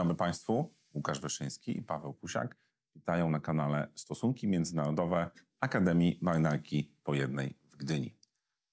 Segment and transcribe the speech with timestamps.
[0.00, 0.74] Dobry Państwu.
[0.94, 2.56] Łukasz Wyszyński i Paweł Pusiak
[2.96, 8.16] witają na kanale Stosunki Międzynarodowe Akademii Marynarki Wojennej w Gdyni.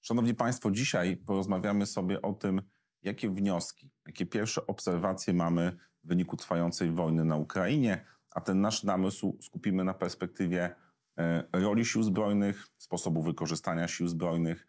[0.00, 2.62] Szanowni Państwo, dzisiaj porozmawiamy sobie o tym,
[3.02, 8.84] jakie wnioski, jakie pierwsze obserwacje mamy w wyniku trwającej wojny na Ukrainie, a ten nasz
[8.84, 10.74] namysł skupimy na perspektywie
[11.18, 14.66] e, roli sił zbrojnych, sposobu wykorzystania sił zbrojnych,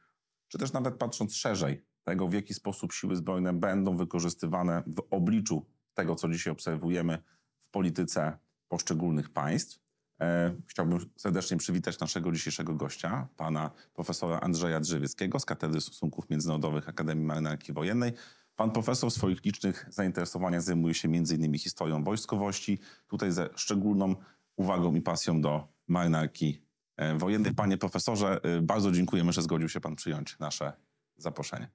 [0.48, 5.79] czy też nawet patrząc szerzej, tego w jaki sposób siły zbrojne będą wykorzystywane w obliczu
[6.00, 7.18] tego, co dzisiaj obserwujemy
[7.62, 9.80] w polityce poszczególnych państw.
[10.22, 16.90] E, chciałbym serdecznie przywitać naszego dzisiejszego gościa, pana profesora Andrzeja Drzewieckiego z Katedry Stosunków Międzynarodowych
[16.90, 18.14] Akademii Marynarki Wojennej.
[18.56, 21.58] Pan profesor w swoich licznych zainteresowaniach zajmuje się m.in.
[21.58, 24.16] historią wojskowości, tutaj ze szczególną
[24.56, 26.62] uwagą i pasją do marynarki
[26.98, 27.54] e, wojennej.
[27.54, 30.74] Panie profesorze, e, bardzo dziękujemy, że zgodził się pan przyjąć nasze
[31.18, 31.70] zaproszenie.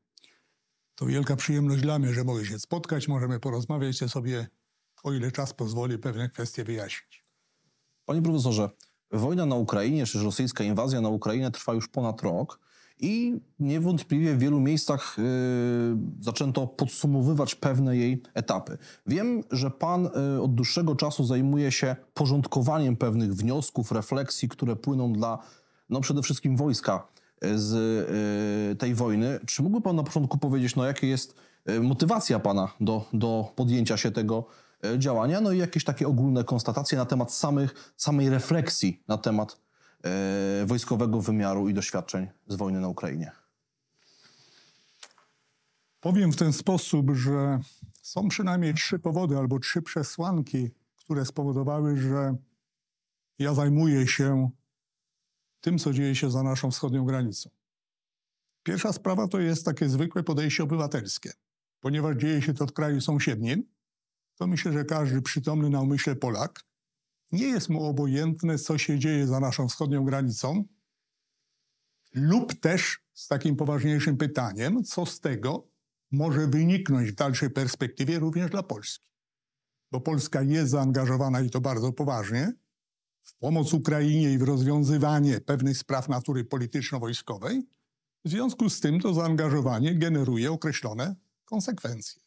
[0.94, 4.46] To wielka przyjemność dla mnie, że mogę się spotkać, możemy porozmawiać i sobie,
[5.02, 7.24] o ile czas pozwoli, pewne kwestie wyjaśnić.
[8.04, 8.70] Panie profesorze,
[9.10, 12.60] wojna na Ukrainie, czy rosyjska inwazja na Ukrainę trwa już ponad rok
[13.00, 15.24] i niewątpliwie w wielu miejscach yy,
[16.20, 18.78] zaczęto podsumowywać pewne jej etapy.
[19.06, 25.12] Wiem, że pan yy, od dłuższego czasu zajmuje się porządkowaniem pewnych wniosków, refleksji, które płyną
[25.12, 25.38] dla
[25.88, 27.08] no przede wszystkim wojska
[27.54, 27.72] z
[28.72, 29.40] y, tej wojny.
[29.46, 31.34] Czy mógłby Pan na początku powiedzieć, no jaka jest
[31.68, 34.46] y, motywacja Pana do, do podjęcia się tego
[34.84, 39.60] y, działania, no i jakieś takie ogólne konstatacje na temat samych, samej refleksji na temat
[40.04, 43.32] e, wojskowego wymiaru i doświadczeń z wojny na Ukrainie?
[46.00, 47.58] Powiem w ten sposób, że
[48.02, 52.34] są przynajmniej trzy powody albo trzy przesłanki, które spowodowały, że
[53.38, 54.50] ja zajmuję się
[55.64, 57.50] tym, co dzieje się za naszą wschodnią granicą.
[58.62, 61.32] Pierwsza sprawa to jest takie zwykłe podejście obywatelskie.
[61.80, 63.64] Ponieważ dzieje się to w kraju sąsiednim,
[64.34, 66.64] to myślę, że każdy przytomny na umyśle Polak
[67.32, 70.64] nie jest mu obojętne, co się dzieje za naszą wschodnią granicą,
[72.14, 75.68] lub też z takim poważniejszym pytaniem, co z tego
[76.10, 79.10] może wyniknąć w dalszej perspektywie również dla Polski.
[79.92, 82.52] Bo Polska jest zaangażowana i to bardzo poważnie
[83.24, 87.62] w pomoc Ukrainie i w rozwiązywanie pewnych spraw natury polityczno-wojskowej,
[88.24, 92.22] w związku z tym to zaangażowanie generuje określone konsekwencje.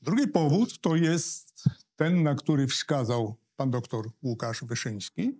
[0.00, 1.64] Drugi powód to jest
[1.96, 5.32] ten, na który wskazał pan doktor Łukasz Wyszyński.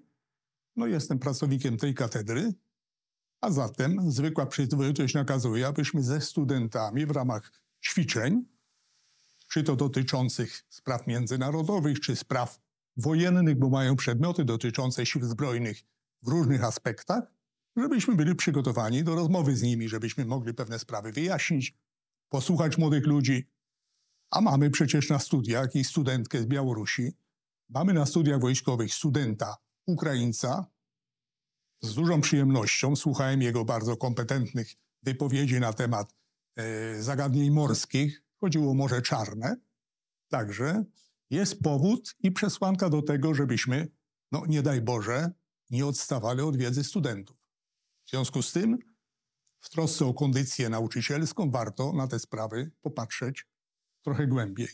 [0.76, 2.52] No, jestem pracownikiem tej katedry,
[3.40, 7.52] a zatem zwykła przyzwoitość nakazuje, abyśmy ze studentami w ramach
[7.84, 8.44] ćwiczeń,
[9.48, 12.60] czy to dotyczących spraw międzynarodowych, czy spraw
[12.96, 15.82] wojennych, bo mają przedmioty dotyczące sił zbrojnych
[16.22, 17.24] w różnych aspektach,
[17.76, 21.78] żebyśmy byli przygotowani do rozmowy z nimi, żebyśmy mogli pewne sprawy wyjaśnić,
[22.28, 23.50] posłuchać młodych ludzi.
[24.30, 27.12] A mamy przecież na studiach i studentkę z Białorusi,
[27.68, 29.56] mamy na studiach wojskowych studenta
[29.86, 30.66] Ukraińca.
[31.82, 36.14] Z dużą przyjemnością słuchałem jego bardzo kompetentnych wypowiedzi na temat
[36.56, 38.22] e, zagadnień morskich.
[38.40, 39.56] Chodziło o Morze Czarne.
[40.28, 40.84] Także
[41.30, 43.88] jest powód i przesłanka do tego, żebyśmy,
[44.32, 45.30] no nie daj Boże,
[45.70, 47.36] nie odstawali od wiedzy studentów.
[48.04, 48.78] W związku z tym,
[49.60, 53.46] w trosce o kondycję nauczycielską, warto na te sprawy popatrzeć
[54.02, 54.68] trochę głębiej.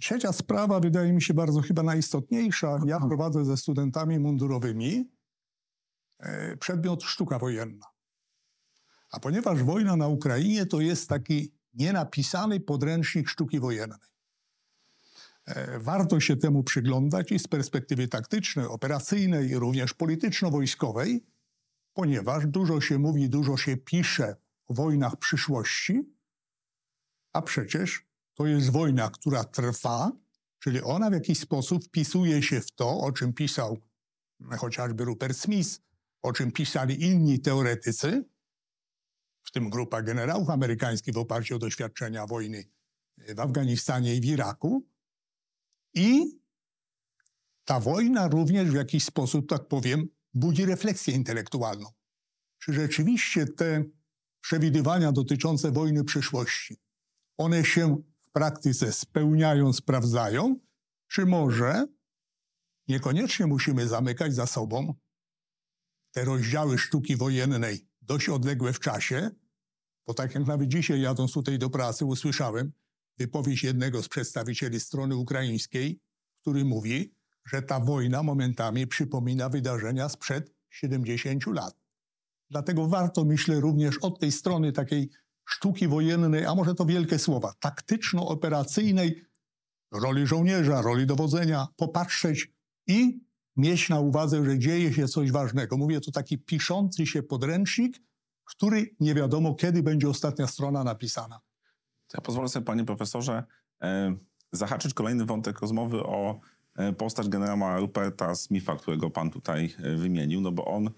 [0.00, 2.80] Trzecia sprawa wydaje mi się bardzo chyba najistotniejsza.
[2.86, 5.10] Ja prowadzę ze studentami mundurowymi
[6.18, 7.86] e, przedmiot sztuka wojenna.
[9.10, 14.09] A ponieważ wojna na Ukrainie to jest taki nienapisany podręcznik sztuki wojennej.
[15.50, 21.24] E, warto się temu przyglądać i z perspektywy taktycznej, operacyjnej, również polityczno-wojskowej,
[21.92, 24.36] ponieważ dużo się mówi, dużo się pisze
[24.66, 26.02] o wojnach przyszłości,
[27.32, 30.12] a przecież to jest wojna, która trwa,
[30.58, 33.78] czyli ona w jakiś sposób wpisuje się w to, o czym pisał
[34.58, 35.80] chociażby Rupert Smith,
[36.22, 38.24] o czym pisali inni teoretycy,
[39.42, 42.64] w tym grupa generałów amerykańskich w oparciu o doświadczenia wojny
[43.18, 44.90] w Afganistanie i w Iraku,
[45.94, 46.40] i
[47.64, 51.90] ta wojna również w jakiś sposób, tak powiem, budzi refleksję intelektualną.
[52.58, 53.84] Czy rzeczywiście te
[54.40, 56.76] przewidywania dotyczące wojny przyszłości,
[57.38, 60.56] one się w praktyce spełniają, sprawdzają,
[61.08, 61.86] czy może
[62.88, 64.94] niekoniecznie musimy zamykać za sobą
[66.12, 69.30] te rozdziały sztuki wojennej dość odległe w czasie,
[70.06, 72.72] bo tak jak nawet dzisiaj jadąc tutaj do pracy usłyszałem,
[73.18, 76.00] wypowiedź jednego z przedstawicieli strony ukraińskiej,
[76.40, 77.14] który mówi,
[77.44, 81.74] że ta wojna momentami przypomina wydarzenia sprzed 70 lat.
[82.50, 85.10] Dlatego warto, myślę, również od tej strony takiej
[85.48, 89.24] sztuki wojennej, a może to wielkie słowa, taktyczno-operacyjnej,
[89.92, 92.52] roli żołnierza, roli dowodzenia, popatrzeć
[92.86, 93.20] i
[93.56, 95.76] mieć na uwadze, że dzieje się coś ważnego.
[95.76, 98.02] Mówię, to taki piszący się podręcznik,
[98.44, 101.40] który nie wiadomo, kiedy będzie ostatnia strona napisana.
[102.14, 103.44] Ja pozwolę sobie, panie profesorze,
[103.82, 104.16] e,
[104.52, 106.40] zahaczyć kolejny wątek rozmowy o
[106.76, 110.90] e, postać generała Ruperta Smitha, którego pan tutaj e, wymienił, no bo on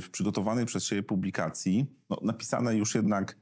[0.00, 3.36] w przygotowanej przez siebie publikacji, no, już jednak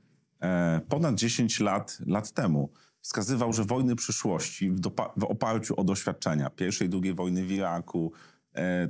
[0.88, 4.81] ponad 10 lat, lat temu, wskazywał, że wojny przyszłości w,
[5.17, 8.12] w oparciu o doświadczenia pierwszej i drugiej wojny w Iraku,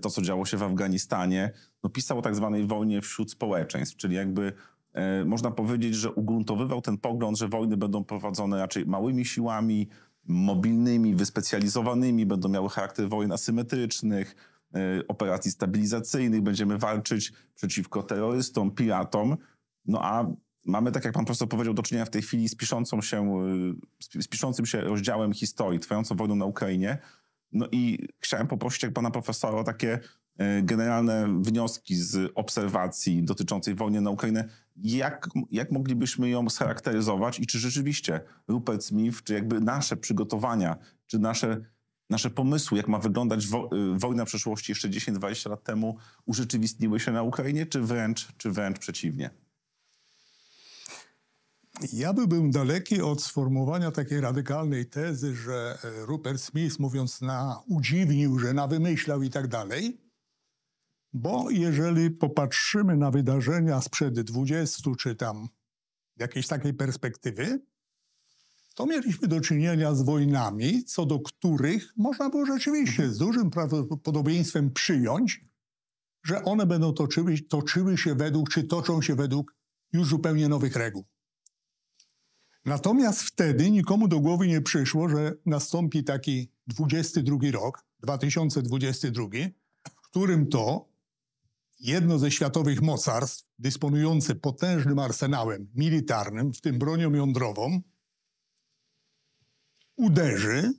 [0.02, 1.52] to co działo się w Afganistanie,
[1.82, 4.52] no, pisał o tak zwanej wojnie wśród społeczeństw, czyli jakby
[5.26, 9.88] można powiedzieć, że ugruntowywał ten pogląd, że wojny będą prowadzone raczej małymi siłami,
[10.28, 14.36] mobilnymi, wyspecjalizowanymi, będą miały charakter wojen asymetrycznych,
[14.74, 19.36] e, operacji stabilizacyjnych, będziemy walczyć przeciwko terrorystom, piratom,
[19.86, 20.26] no a
[20.64, 23.40] mamy, tak jak pan profesor powiedział, do czynienia w tej chwili z, piszącą się,
[24.16, 26.98] y, z piszącym się rozdziałem historii, trwającą wojną na Ukrainie.
[27.52, 30.00] No i chciałem poprosić jak pana profesora o takie
[30.62, 34.48] generalne wnioski z obserwacji dotyczącej wojny na Ukrainę.
[34.76, 40.76] Jak, jak moglibyśmy ją scharakteryzować i czy rzeczywiście Rupert Smith, czy jakby nasze przygotowania,
[41.06, 41.60] czy nasze,
[42.10, 45.96] nasze pomysły, jak ma wyglądać wo, y, wojna przeszłości jeszcze 10-20 lat temu,
[46.26, 49.30] urzeczywistniły się na Ukrainie, czy wręcz, czy wręcz przeciwnie?
[51.92, 58.38] Ja byłbym daleki od sformułowania takiej radykalnej tezy, że e, Rupert Smith, mówiąc na udziwnił,
[58.38, 60.07] że na wymyślał i tak dalej,
[61.12, 65.48] bo jeżeli popatrzymy na wydarzenia sprzed 20 czy tam
[66.16, 67.60] jakiejś takiej perspektywy,
[68.74, 74.70] to mieliśmy do czynienia z wojnami, co do których można było rzeczywiście z dużym prawdopodobieństwem
[74.70, 75.44] przyjąć,
[76.22, 79.56] że one będą toczyły, toczyły się według, czy toczą się według
[79.92, 81.04] już zupełnie nowych reguł.
[82.64, 89.26] Natomiast wtedy nikomu do głowy nie przyszło, że nastąpi taki 22 rok, 2022,
[89.84, 90.88] w którym to
[91.80, 97.80] jedno ze światowych mocarstw, dysponujące potężnym arsenałem militarnym, w tym bronią jądrową,
[99.96, 100.72] uderzy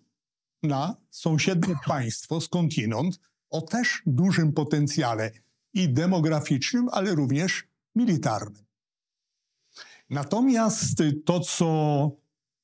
[0.63, 3.19] na sąsiednie państwo, skądinąd,
[3.49, 5.31] o też dużym potencjale
[5.73, 8.65] i demograficznym, ale również militarnym.
[10.09, 12.11] Natomiast to, co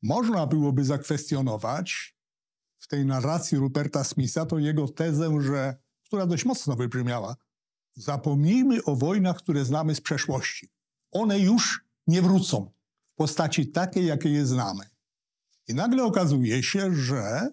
[0.04, 2.16] można byłoby zakwestionować
[2.78, 7.36] w tej narracji Ruperta Smitha, to jego tezę, że, która dość mocno wybrzmiała,
[7.96, 10.70] zapomnijmy o wojnach, które znamy z przeszłości.
[11.12, 12.72] One już nie wrócą
[13.14, 14.84] w postaci takiej, jakiej je znamy.
[15.68, 17.50] I nagle okazuje się, że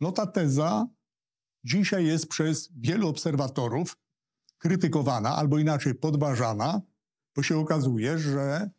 [0.00, 0.88] no ta teza
[1.64, 3.96] dzisiaj jest przez wielu obserwatorów
[4.58, 6.80] krytykowana, albo inaczej podważana,
[7.34, 8.70] bo się okazuje, że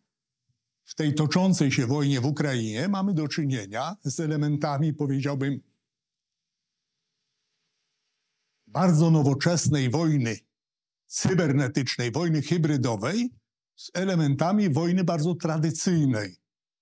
[0.84, 5.60] w tej toczącej się wojnie w Ukrainie mamy do czynienia z elementami, powiedziałbym,
[8.68, 10.47] bardzo nowoczesnej wojny
[11.08, 13.30] cybernetycznej, wojny hybrydowej,
[13.76, 16.36] z elementami wojny bardzo tradycyjnej,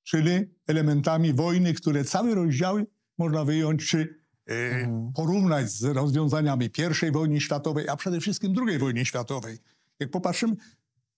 [0.03, 0.31] czyli
[0.67, 2.85] elementami wojny, które całe rozdziały
[3.17, 6.69] można wyjąć czy e, porównać z rozwiązaniami
[7.07, 9.57] I wojny światowej, a przede wszystkim II wojny światowej.
[9.99, 10.55] Jak popatrzymy,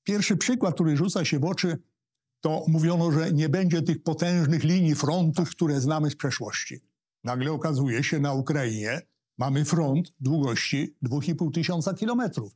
[0.03, 1.77] pierwszy przykład, który rzuca się w oczy,
[2.41, 6.79] to mówiono, że nie będzie tych potężnych linii frontów, które znamy z przeszłości.
[7.23, 9.01] Nagle okazuje się na Ukrainie
[9.37, 12.53] mamy front długości 2,5 tysiąca kilometrów.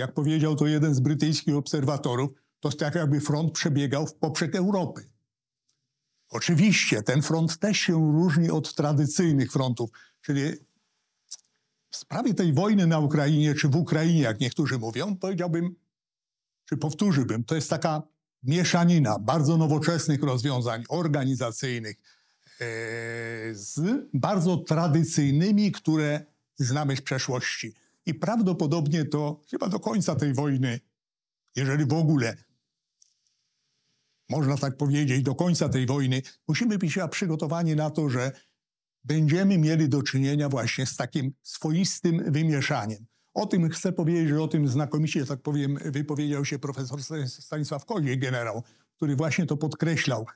[0.00, 2.30] Jak powiedział to jeden z brytyjskich obserwatorów,
[2.60, 5.08] to jest tak jakby front przebiegał w poprzek Europy.
[6.28, 9.90] Oczywiście ten front też się różni od tradycyjnych frontów,
[10.22, 10.42] czyli
[11.90, 15.74] w sprawie tej wojny na Ukrainie, czy w Ukrainie, jak niektórzy mówią, powiedziałbym,
[16.64, 18.02] czy powtórzyłbym, to jest taka
[18.42, 22.64] mieszanina bardzo nowoczesnych rozwiązań organizacyjnych e,
[23.52, 23.80] z
[24.14, 26.24] bardzo tradycyjnymi, które
[26.56, 27.74] znamy z przeszłości.
[28.10, 30.80] I prawdopodobnie to chyba do końca tej wojny,
[31.56, 32.36] jeżeli w ogóle
[34.28, 38.32] można tak powiedzieć, do końca tej wojny, musimy być przygotowani na to, że
[39.04, 43.06] będziemy mieli do czynienia właśnie z takim swoistym wymieszaniem.
[43.34, 48.18] O tym chcę powiedzieć, że o tym znakomicie, tak powiem, wypowiedział się profesor Stanisław Koziej,
[48.18, 48.62] generał,
[48.96, 50.26] który właśnie to podkreślał.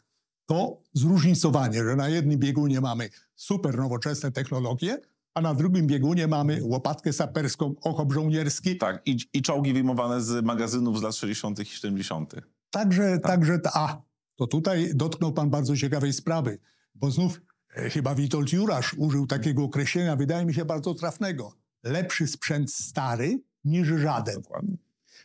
[0.46, 4.98] To zróżnicowanie, że na jednym biegunie mamy super nowoczesne technologie,
[5.34, 8.76] a na drugim biegunie mamy łopatkę saperską, okop żołnierski.
[8.76, 11.60] Tak, i, i czołgi wyjmowane z magazynów z lat 60.
[11.60, 12.34] i 70.
[12.70, 13.22] Także, tak.
[13.22, 14.02] także, a,
[14.36, 16.58] to tutaj dotknął pan bardzo ciekawej sprawy,
[16.94, 17.40] bo znów
[17.76, 23.42] e, chyba Witold Jurasz użył takiego określenia, wydaje mi się bardzo trafnego lepszy sprzęt stary
[23.64, 24.42] niż żaden.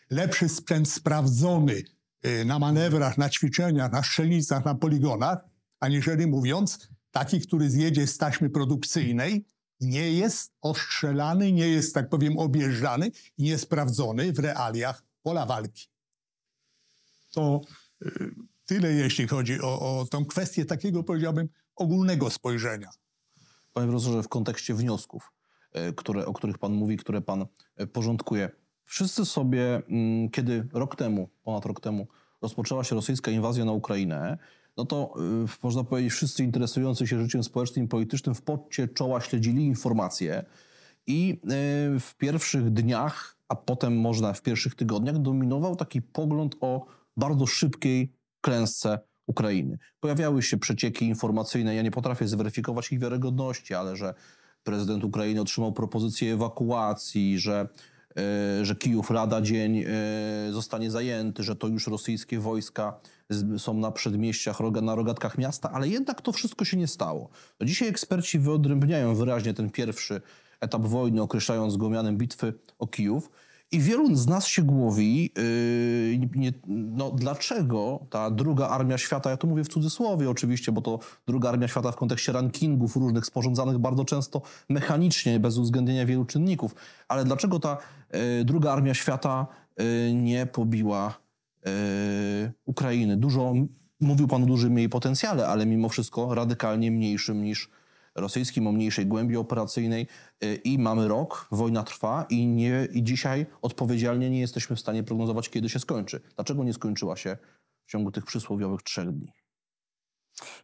[0.09, 1.83] Lepszy sprzęt sprawdzony
[2.25, 5.39] y, na manewrach, na ćwiczeniach, na strzelnicach, na poligonach,
[5.79, 9.45] aniżeli mówiąc, taki, który zjedzie z taśmy produkcyjnej,
[9.81, 15.87] nie jest ostrzelany, nie jest, tak powiem, objeżdżany i niesprawdzony w realiach pola walki.
[17.31, 17.61] To
[18.05, 18.31] y,
[18.65, 22.89] tyle, jeśli chodzi o, o tą kwestię takiego, powiedziałbym, ogólnego spojrzenia.
[23.73, 25.31] Panie profesorze, w kontekście wniosków,
[25.71, 27.45] e, które, o których pan mówi, które pan
[27.75, 28.49] e, porządkuje,
[28.85, 32.07] wszyscy sobie, mm, kiedy rok temu, ponad rok temu,
[32.41, 34.37] rozpoczęła się rosyjska inwazja na Ukrainę,
[34.79, 35.13] no to
[35.45, 40.45] y, można powiedzieć, wszyscy interesujący się życiem społecznym i politycznym w podcie czoła śledzili informacje
[41.07, 46.85] i y, w pierwszych dniach, a potem można w pierwszych tygodniach dominował taki pogląd o
[47.17, 49.77] bardzo szybkiej klęsce Ukrainy.
[49.99, 54.13] Pojawiały się przecieki informacyjne, ja nie potrafię zweryfikować ich wiarygodności, ale że
[54.63, 57.67] prezydent Ukrainy otrzymał propozycję ewakuacji, że,
[58.61, 59.87] że Kijów lada dzień e,
[60.51, 62.99] zostanie zajęty, że to już rosyjskie wojska
[63.57, 67.29] są na przedmieściach, na rogatkach miasta, ale jednak to wszystko się nie stało.
[67.61, 70.21] Dzisiaj eksperci wyodrębniają wyraźnie ten pierwszy
[70.61, 73.29] etap wojny, określając go mianem bitwy o Kijów.
[73.71, 79.37] I wielu z nas się głowi, yy, nie, no dlaczego ta druga armia świata, ja
[79.37, 83.77] to mówię w cudzysłowie oczywiście, bo to druga armia świata w kontekście rankingów różnych sporządzanych
[83.77, 86.75] bardzo często mechanicznie, bez uwzględnienia wielu czynników,
[87.07, 87.77] ale dlaczego ta
[88.13, 89.47] yy, druga armia świata
[89.77, 91.19] yy, nie pobiła
[91.65, 91.71] yy,
[92.65, 93.17] Ukrainy?
[93.17, 93.53] Dużo,
[94.01, 97.69] mówił pan o dużym jej potencjale, ale mimo wszystko radykalnie mniejszym niż
[98.15, 100.07] rosyjskim, o mniejszej głębi operacyjnej
[100.43, 105.03] y, i mamy rok, wojna trwa i, nie, i dzisiaj odpowiedzialnie nie jesteśmy w stanie
[105.03, 106.21] prognozować, kiedy się skończy.
[106.35, 107.37] Dlaczego nie skończyła się
[107.85, 109.31] w ciągu tych przysłowiowych trzech dni?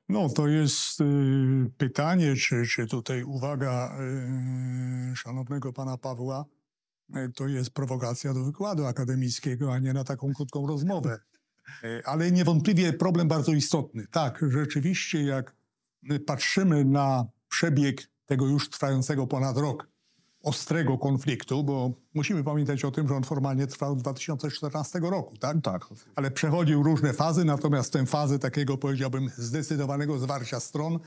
[0.10, 1.06] No, to jest y,
[1.78, 3.98] pytanie, czy, czy tutaj uwaga
[5.12, 6.46] y, szanownego pana Pawła,
[7.16, 11.20] y, to jest prowokacja do wykładu akademickiego, a nie na taką krótką rozmowę.
[11.84, 14.08] Y, ale niewątpliwie problem bardzo istotny.
[14.12, 15.56] Tak, rzeczywiście, jak
[16.26, 17.26] patrzymy na
[17.56, 19.88] przebieg tego już trwającego ponad rok
[20.44, 25.58] ostrego konfliktu, bo musimy pamiętać o tym, że on formalnie trwał od 2014 roku, tak?
[25.64, 25.86] Tak.
[26.16, 31.00] ale przechodził różne fazy, natomiast tę fazę takiego, powiedziałbym, zdecydowanego zwarcia stron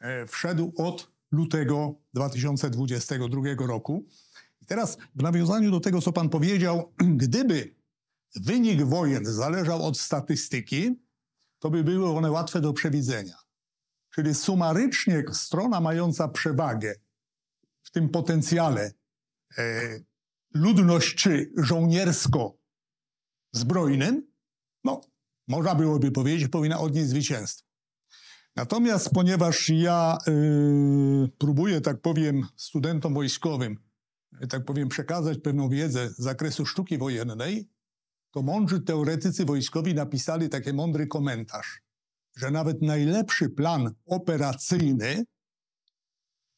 [0.00, 4.06] e, wszedł od lutego 2022 roku.
[4.62, 6.92] I teraz w nawiązaniu do tego, co pan powiedział,
[7.24, 7.74] gdyby
[8.36, 11.00] wynik wojen zależał od statystyki,
[11.58, 13.47] to by były one łatwe do przewidzenia.
[14.18, 16.94] Czyli sumarycznie strona mająca przewagę
[17.82, 18.92] w tym potencjale
[19.58, 20.00] e,
[20.54, 24.22] ludność żołniersko-zbrojnym,
[24.84, 25.00] no,
[25.48, 27.68] można byłoby powiedzieć, powinna odnieść zwycięstwo.
[28.56, 33.76] Natomiast ponieważ ja y, próbuję, tak powiem, studentom wojskowym,
[34.42, 37.68] y, tak powiem, przekazać pewną wiedzę z zakresu sztuki wojennej,
[38.30, 41.87] to mądrzy teoretycy wojskowi napisali taki mądry komentarz,
[42.38, 45.24] że nawet najlepszy plan operacyjny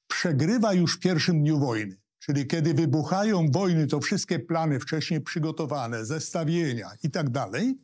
[0.07, 2.01] przegrywa już w pierwszym dniu wojny.
[2.19, 7.79] Czyli kiedy wybuchają wojny, to wszystkie plany wcześniej przygotowane, zestawienia i tak dalej,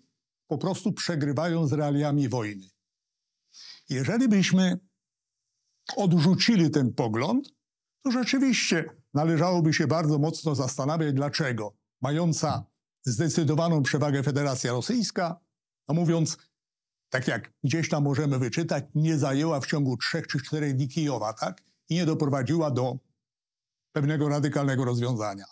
[0.47, 2.69] po prostu przegrywają z realiami wojny.
[3.89, 4.79] Jeżeli byśmy
[5.97, 7.49] odrzucili ten pogląd,
[8.03, 8.85] to rzeczywiście
[9.15, 12.65] należałoby się bardzo mocno zastanawiać, dlaczego mająca
[13.05, 15.41] zdecydowaną przewagę Federacja Rosyjska,
[15.89, 16.39] no mówiąc,
[17.11, 21.33] tak jak gdzieś tam możemy wyczytać, nie zajęła w ciągu trzech czy czterech dni Kijowa,
[21.33, 21.63] tak?
[21.89, 22.99] I nie doprowadziła do
[23.93, 25.45] pewnego radykalnego rozwiązania.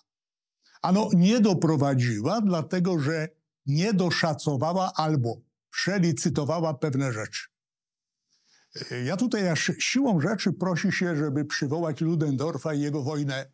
[0.82, 3.28] Ano nie doprowadziła, dlatego że
[3.66, 7.48] nie doszacowała albo przelicytowała pewne rzeczy.
[8.92, 13.52] Y, Ja tutaj aż siłą rzeczy prosi się, żeby przywołać Ludendorfa i jego wojnę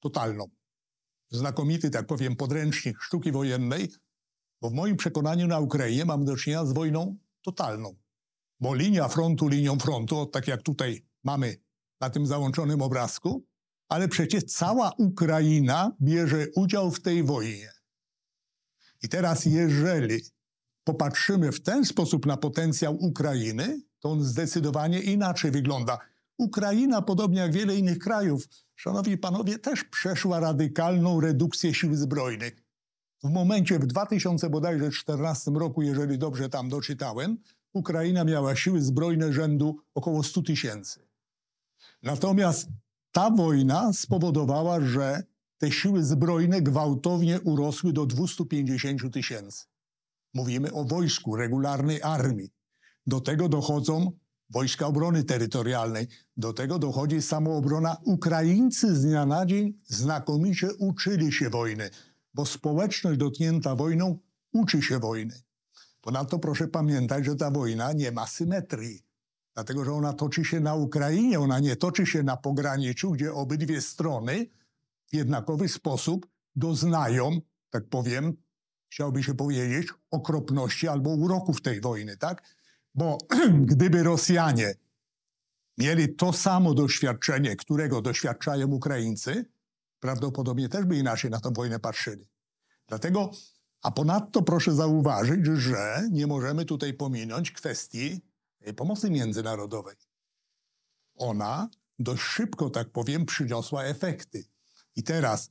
[0.00, 0.50] totalną.
[1.30, 3.92] Znakomity, tak powiem, podręcznik sztuki wojennej,
[4.60, 7.94] bo w moim przekonaniu na Ukrainie mamy do czynienia z wojną totalną.
[8.60, 11.56] Bo linia frontu linią frontu, tak jak tutaj mamy
[12.00, 13.46] na tym załączonym obrazku,
[13.88, 17.72] ale przecież cała Ukraina bierze udział w tej wojnie.
[19.02, 20.20] I teraz, jeżeli
[20.84, 25.98] popatrzymy w ten sposób na potencjał Ukrainy, to on zdecydowanie inaczej wygląda.
[26.38, 32.61] Ukraina, podobnie jak wiele innych krajów, szanowni panowie, też przeszła radykalną redukcję sił zbrojnych.
[33.22, 37.38] W momencie w 2014 roku, jeżeli dobrze tam doczytałem,
[37.72, 41.00] Ukraina miała siły zbrojne rzędu około 100 tysięcy.
[42.02, 42.68] Natomiast
[43.12, 45.22] ta wojna spowodowała, że
[45.58, 49.64] te siły zbrojne gwałtownie urosły do 250 tysięcy.
[50.34, 52.50] Mówimy o wojsku, regularnej armii.
[53.06, 54.12] Do tego dochodzą
[54.50, 56.06] wojska obrony terytorialnej.
[56.36, 57.96] Do tego dochodzi samoobrona.
[58.04, 61.90] Ukraińcy z dnia na dzień znakomicie uczyli się wojny,
[62.34, 64.18] bo społeczność dotknięta wojną
[64.52, 65.42] uczy się wojny.
[66.00, 69.02] Ponadto proszę pamiętać, że ta wojna nie ma symetrii.
[69.54, 73.80] Dlatego, że ona toczy się na Ukrainie, ona nie toczy się na pograniczu, gdzie obydwie
[73.80, 74.46] strony
[75.06, 78.36] w jednakowy sposób doznają, tak powiem,
[78.88, 82.42] chciałby się powiedzieć, okropności albo uroków tej wojny, tak?
[82.94, 83.18] Bo
[83.72, 84.74] gdyby Rosjanie
[85.78, 89.44] mieli to samo doświadczenie, którego doświadczają Ukraińcy,
[90.02, 92.28] prawdopodobnie też by inaczej na tę wojnę patrzyli.
[92.88, 93.30] Dlatego,
[93.82, 98.20] a ponadto proszę zauważyć, że nie możemy tutaj pominąć kwestii
[98.60, 99.96] e, pomocy międzynarodowej.
[101.14, 101.68] Ona
[101.98, 104.44] dość szybko, tak powiem, przyniosła efekty.
[104.96, 105.50] I teraz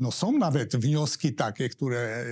[0.00, 2.24] no są nawet wnioski takie, które e,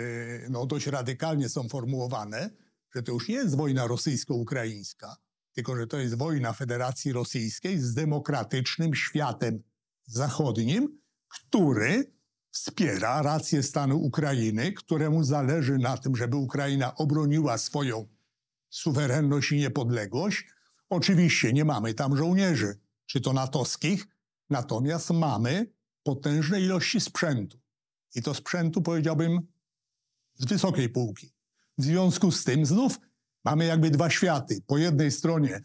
[0.51, 2.51] no, dość radykalnie są formułowane,
[2.95, 5.17] że to już nie jest wojna rosyjsko-ukraińska,
[5.53, 9.63] tylko że to jest wojna Federacji Rosyjskiej z demokratycznym światem
[10.07, 11.04] zachodnim,
[11.35, 12.13] który
[12.51, 18.09] wspiera rację stanu Ukrainy, któremu zależy na tym, żeby Ukraina obroniła swoją
[18.71, 20.47] suwerenność i niepodległość.
[20.91, 24.07] Oczywiście nie mamy tam żołnierzy, czy to natowskich,
[24.51, 25.73] natomiast mamy
[26.03, 27.59] potężne ilości sprzętu.
[28.15, 29.41] I to sprzętu, powiedziałbym,
[30.35, 31.33] z wysokiej półki.
[31.79, 33.01] W związku z tym znów
[33.45, 34.63] mamy jakby dwa światy.
[34.67, 35.61] Po jednej stronie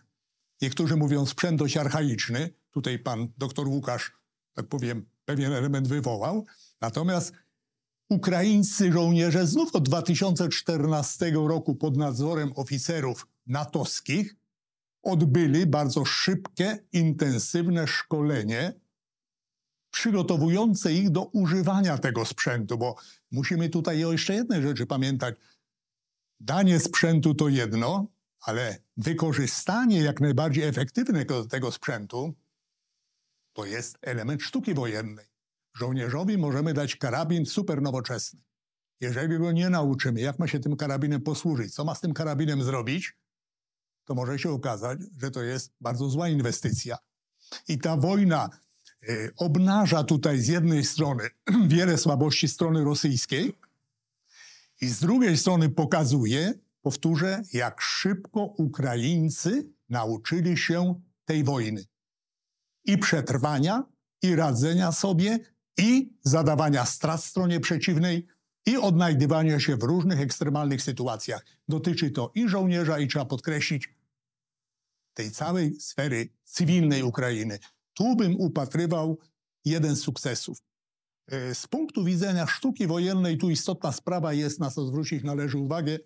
[0.61, 4.11] niektórzy mówią sprzęt dość archaiczny, tutaj pan doktor Łukasz,
[4.53, 6.45] tak powiem, pewien element wywołał,
[6.81, 7.33] natomiast
[8.09, 14.35] ukraińscy żołnierze znów od 2014 roku pod nadzorem oficerów natowskich
[15.03, 18.73] odbyli bardzo szybkie, intensywne szkolenie
[19.91, 22.95] przygotowujące ich do używania tego sprzętu, bo
[23.31, 25.35] musimy tutaj o jeszcze jednej rzeczy pamiętać.
[26.39, 28.07] Danie sprzętu to jedno,
[28.41, 32.33] ale wykorzystanie jak najbardziej efektywnego tego sprzętu
[33.59, 35.25] to jest element sztuki wojennej.
[35.73, 38.39] Żołnierzowi możemy dać karabin super nowoczesny.
[39.01, 42.63] Jeżeli go nie nauczymy, jak ma się tym karabinem posłużyć, co ma z tym karabinem
[42.63, 43.17] zrobić,
[44.05, 46.97] to może się okazać, że to jest bardzo zła inwestycja.
[47.67, 48.49] I ta wojna
[49.09, 51.29] y, obnaża tutaj z jednej strony
[51.67, 53.53] wiele słabości strony rosyjskiej,
[54.81, 61.85] i z drugiej strony pokazuje, powtórzę, jak szybko Ukraińcy nauczyli się tej wojny.
[62.89, 63.83] I przetrwania,
[64.21, 65.39] i radzenia sobie,
[65.77, 68.27] i zadawania strat stronie przeciwnej,
[68.65, 71.45] i odnajdywania się w różnych ekstremalnych sytuacjach.
[71.67, 73.89] Dotyczy to i żołnierza, i trzeba podkreślić,
[75.13, 77.59] tej całej sfery cywilnej Ukrainy.
[77.93, 79.19] Tu bym upatrywał
[79.65, 80.57] jeden z sukcesów.
[81.27, 85.99] E, z punktu widzenia sztuki wojennej, tu istotna sprawa jest, na co zwrócić należy uwagę,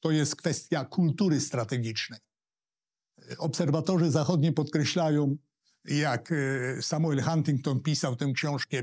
[0.00, 2.20] to jest kwestia kultury strategicznej.
[3.30, 5.36] E, obserwatorzy zachodni podkreślają,
[5.88, 8.76] jak e, Samuel Huntington pisał tę książkę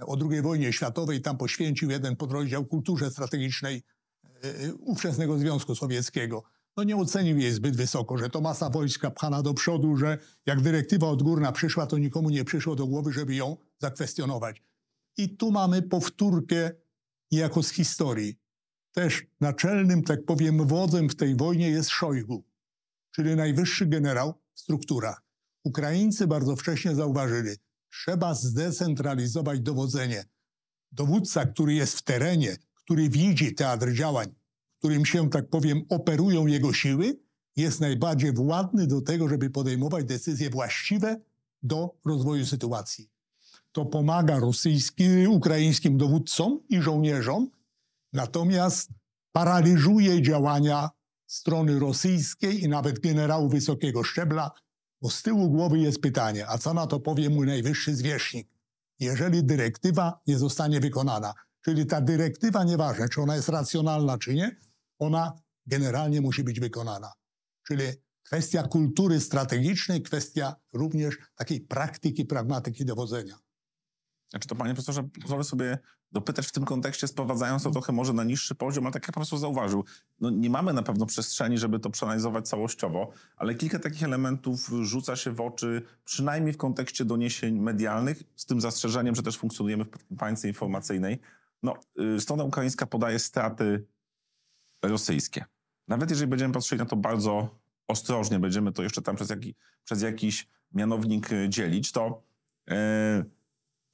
[0.00, 3.82] o II wojnie światowej, tam poświęcił jeden podrozdział kulturze strategicznej
[4.78, 6.42] ówczesnego Związku Sowieckiego.
[6.76, 10.60] No nie ocenił jej zbyt wysoko, że to masa wojska pchana do przodu, że jak
[10.60, 14.62] dyrektywa odgórna przyszła, to nikomu nie przyszło do głowy, żeby ją zakwestionować.
[15.16, 16.70] I tu mamy powtórkę
[17.30, 18.38] jako z historii.
[18.92, 22.44] Też naczelnym, tak powiem, wodzem w tej wojnie jest Szojgu,
[23.10, 25.23] czyli najwyższy generał w strukturach.
[25.64, 27.50] Ukraińcy bardzo wcześnie zauważyli,
[27.90, 30.24] trzeba zdecentralizować dowodzenie.
[30.92, 34.34] Dowódca, który jest w terenie, który widzi teatr działań,
[34.78, 37.18] którym się, tak powiem, operują jego siły,
[37.56, 41.20] jest najbardziej władny do tego, żeby podejmować decyzje właściwe
[41.62, 43.14] do rozwoju sytuacji
[43.74, 47.50] to pomaga rosyjskim, ukraińskim dowódcom i żołnierzom,
[48.12, 48.90] natomiast
[49.32, 50.90] paraliżuje działania
[51.26, 54.50] strony rosyjskiej i nawet generałów wysokiego szczebla,
[55.04, 58.48] bo z tyłu głowy jest pytanie, a co na to powie mój najwyższy zwierzchnik,
[59.00, 61.34] jeżeli dyrektywa nie zostanie wykonana.
[61.60, 64.56] Czyli ta dyrektywa, nieważne czy ona jest racjonalna, czy nie,
[64.98, 65.32] ona
[65.66, 67.12] generalnie musi być wykonana.
[67.66, 67.84] Czyli
[68.22, 73.38] kwestia kultury strategicznej, kwestia również takiej praktyki, pragmatyki dowodzenia.
[74.34, 75.78] Znaczy to panie profesorze, pozwolę sobie
[76.12, 79.38] dopytać w tym kontekście, sprowadzając to trochę może na niższy poziom, ale tak jak profesor
[79.38, 79.84] zauważył,
[80.20, 85.16] no nie mamy na pewno przestrzeni, żeby to przeanalizować całościowo, ale kilka takich elementów rzuca
[85.16, 90.16] się w oczy, przynajmniej w kontekście doniesień medialnych, z tym zastrzeżeniem, że też funkcjonujemy w
[90.18, 91.20] państwie informacyjnej.
[91.62, 91.74] No,
[92.16, 93.86] y, strona ukraińska podaje straty
[94.82, 95.44] rosyjskie.
[95.88, 100.02] Nawet jeżeli będziemy patrzyli na to bardzo ostrożnie, będziemy to jeszcze tam przez, jaki, przez
[100.02, 102.22] jakiś mianownik y, dzielić, to
[102.66, 102.74] yy,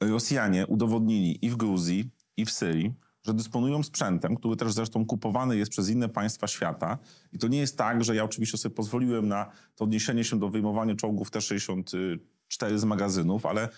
[0.01, 5.57] Rosjanie udowodnili i w Gruzji, i w Syrii, że dysponują sprzętem, który też zresztą kupowany
[5.57, 6.99] jest przez inne państwa świata.
[7.33, 10.49] I to nie jest tak, że ja oczywiście sobie pozwoliłem na to odniesienie się do
[10.49, 13.69] wyjmowania czołgów T-64 z magazynów, ale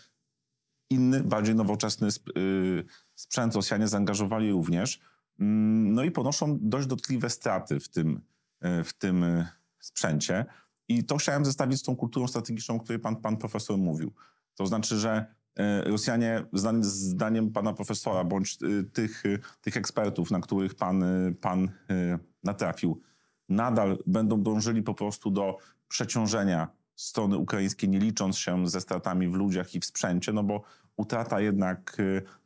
[0.91, 2.09] inny, bardziej nowoczesny
[2.39, 5.01] y, sprzęt Rosjanie zaangażowali również.
[5.41, 8.21] Mm, no i ponoszą dość dotkliwe straty w tym,
[8.65, 9.47] y, w tym y,
[9.81, 10.45] sprzęcie.
[10.89, 14.13] I to chciałem zestawić z tą kulturą strategiczną, o której pan, pan profesor mówił.
[14.55, 15.35] To znaczy, że
[15.85, 21.33] Rosjanie, zdan- zdaniem pana profesora, bądź e, tych, e, tych ekspertów, na których pan, e,
[21.41, 23.01] pan e, natrafił,
[23.49, 29.35] nadal będą dążyli po prostu do przeciążenia strony ukraińskiej, nie licząc się ze stratami w
[29.35, 30.63] ludziach i w sprzęcie, no bo
[30.97, 31.97] utrata jednak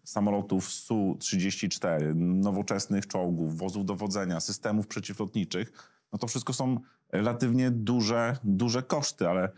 [0.04, 5.72] samolotów Su-34, nowoczesnych czołgów, wozów dowodzenia, systemów przeciwlotniczych,
[6.12, 6.80] no to wszystko są
[7.12, 9.52] relatywnie duże, duże koszty, ale,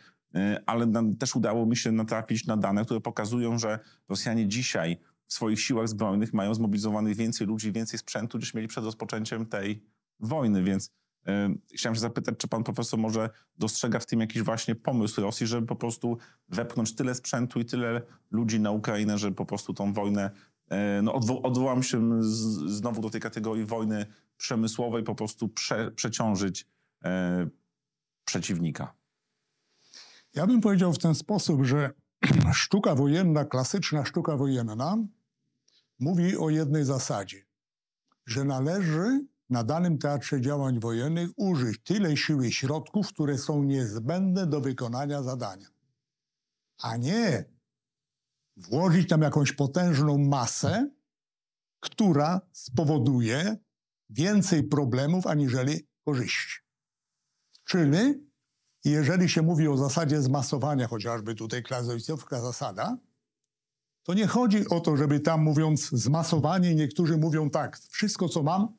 [0.67, 5.33] ale nam też udało mi się natrafić na dane, które pokazują, że Rosjanie dzisiaj w
[5.33, 9.83] swoich siłach zbrojnych mają zmobilizowanych więcej ludzi, więcej sprzętu, niż mieli przed rozpoczęciem tej
[10.21, 11.31] wojny, więc y,
[11.75, 15.67] chciałem się zapytać, czy pan profesor może dostrzega w tym jakiś właśnie pomysł Rosji, żeby
[15.67, 20.31] po prostu wepchnąć tyle sprzętu i tyle ludzi na Ukrainę, żeby po prostu tą wojnę,
[20.73, 22.29] y, no odwo- odwołam się z,
[22.77, 26.67] znowu do tej kategorii wojny przemysłowej, po prostu prze, przeciążyć
[27.05, 27.09] y,
[28.25, 28.98] przeciwnika.
[30.39, 31.91] Ja bym powiedział w ten sposób, że
[32.53, 34.97] sztuka wojenna, klasyczna sztuka wojenna
[35.99, 37.47] mówi o jednej zasadzie,
[38.27, 44.47] że należy na danym teatrze działań wojennych użyć tyle siły i środków, które są niezbędne
[44.47, 45.69] do wykonania zadania,
[46.83, 47.45] a nie
[48.57, 50.91] włożyć tam jakąś potężną masę,
[51.81, 53.57] która spowoduje
[54.11, 56.59] więcej problemów aniżeli korzyści.
[57.65, 58.28] Czyli
[58.85, 62.99] jeżeli się mówi o zasadzie zmasowania, chociażby tutaj klasowiczowska zasada,
[64.03, 68.77] to nie chodzi o to, żeby tam mówiąc zmasowanie, niektórzy mówią tak, wszystko co mam,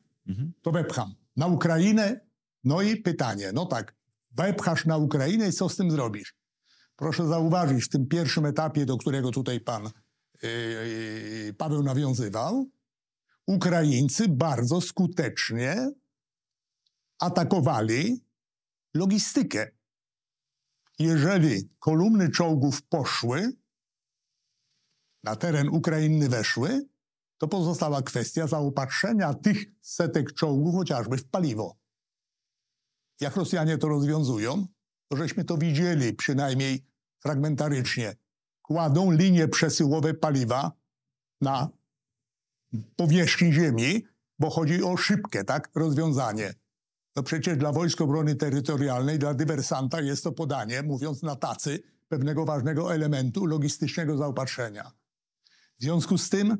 [0.61, 1.15] to wepcham.
[1.35, 2.19] Na Ukrainę,
[2.63, 3.95] no i pytanie, no tak,
[4.31, 6.35] wepchasz na Ukrainę i co z tym zrobisz?
[6.95, 9.89] Proszę zauważyć, w tym pierwszym etapie, do którego tutaj pan
[10.43, 12.69] yy, Paweł nawiązywał,
[13.47, 15.91] Ukraińcy bardzo skutecznie
[17.19, 18.23] atakowali
[18.93, 19.78] logistykę.
[20.99, 23.51] Jeżeli kolumny czołgów poszły,
[25.23, 26.87] na teren Ukrainy weszły,
[27.37, 31.77] to pozostała kwestia zaopatrzenia tych setek czołgów chociażby w paliwo.
[33.21, 34.67] Jak Rosjanie to rozwiązują,
[35.07, 36.85] to żeśmy to widzieli przynajmniej
[37.19, 38.15] fragmentarycznie.
[38.61, 40.71] Kładą linie przesyłowe paliwa
[41.41, 41.69] na
[42.95, 44.05] powierzchni ziemi,
[44.39, 46.53] bo chodzi o szybkie tak, rozwiązanie.
[47.19, 52.45] No przecież dla Wojsk Obrony Terytorialnej, dla dywersanta jest to podanie, mówiąc na tacy, pewnego
[52.45, 54.91] ważnego elementu logistycznego zaopatrzenia.
[55.79, 56.57] W związku z tym,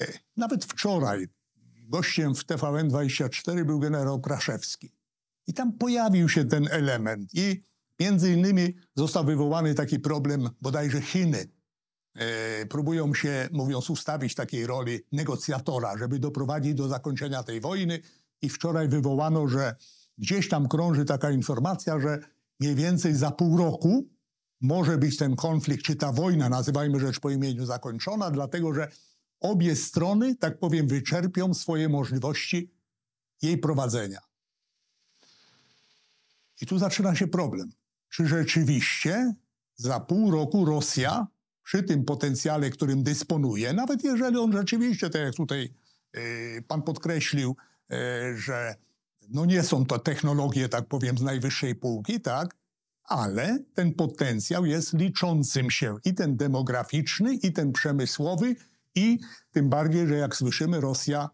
[0.00, 0.06] e,
[0.36, 1.28] nawet wczoraj
[1.88, 4.92] gościem w TVN24 był generał Kraszewski.
[5.46, 7.62] I tam pojawił się ten element i
[8.00, 11.48] między innymi został wywołany taki problem, bodajże Chiny
[12.16, 18.00] e, próbują się, mówiąc, ustawić takiej roli negocjatora, żeby doprowadzić do zakończenia tej wojny.
[18.42, 19.76] I wczoraj wywołano, że
[20.18, 22.18] gdzieś tam krąży taka informacja, że
[22.60, 24.08] mniej więcej za pół roku
[24.60, 28.88] może być ten konflikt, czy ta wojna, nazywajmy rzecz po imieniu, zakończona, dlatego że
[29.40, 32.70] obie strony, tak powiem, wyczerpią swoje możliwości
[33.42, 34.20] jej prowadzenia.
[36.60, 37.72] I tu zaczyna się problem.
[38.08, 39.34] Czy rzeczywiście
[39.76, 41.26] za pół roku Rosja,
[41.62, 45.74] przy tym potencjale, którym dysponuje, nawet jeżeli on rzeczywiście, tak jak tutaj
[46.14, 47.56] yy, pan podkreślił,
[48.36, 48.74] że
[49.28, 52.56] no nie są to technologie, tak powiem, z najwyższej półki, tak,
[53.04, 58.56] ale ten potencjał jest liczącym się i ten demograficzny, i ten przemysłowy,
[58.94, 59.18] i
[59.50, 61.30] tym bardziej, że jak słyszymy, Rosja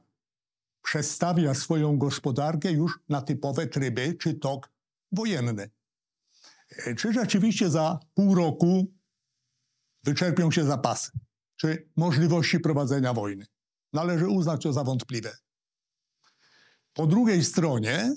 [0.83, 4.71] przestawia swoją gospodarkę już na typowe tryby czy tok
[5.13, 5.71] wojenny.
[6.87, 8.93] E, Czy rzeczywiście za pół roku
[10.05, 11.11] wyczerpią się zapasy?
[11.57, 13.47] Czy możliwości prowadzenia wojny?
[13.93, 15.37] Należy uznać to za wątpliwe.
[16.95, 18.15] Po drugiej stronie,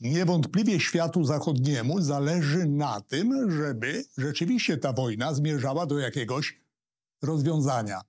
[0.00, 6.60] niewątpliwie światu zachodniemu zależy na tym, żeby rzeczywiście ta wojna zmierzała do jakiegoś
[7.22, 8.00] rozwiązania.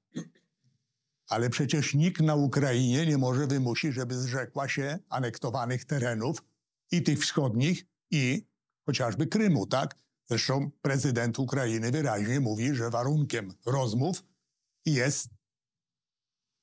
[1.30, 6.44] Ale przecież nikt na Ukrainie nie może wymusić, żeby zrzekła się anektowanych terenów
[6.92, 8.48] i tych wschodnich, i
[8.86, 9.96] chociażby Krymu, tak?
[10.26, 14.24] Zresztą prezydent Ukrainy wyraźnie mówi, że warunkiem rozmów
[14.86, 15.30] jest,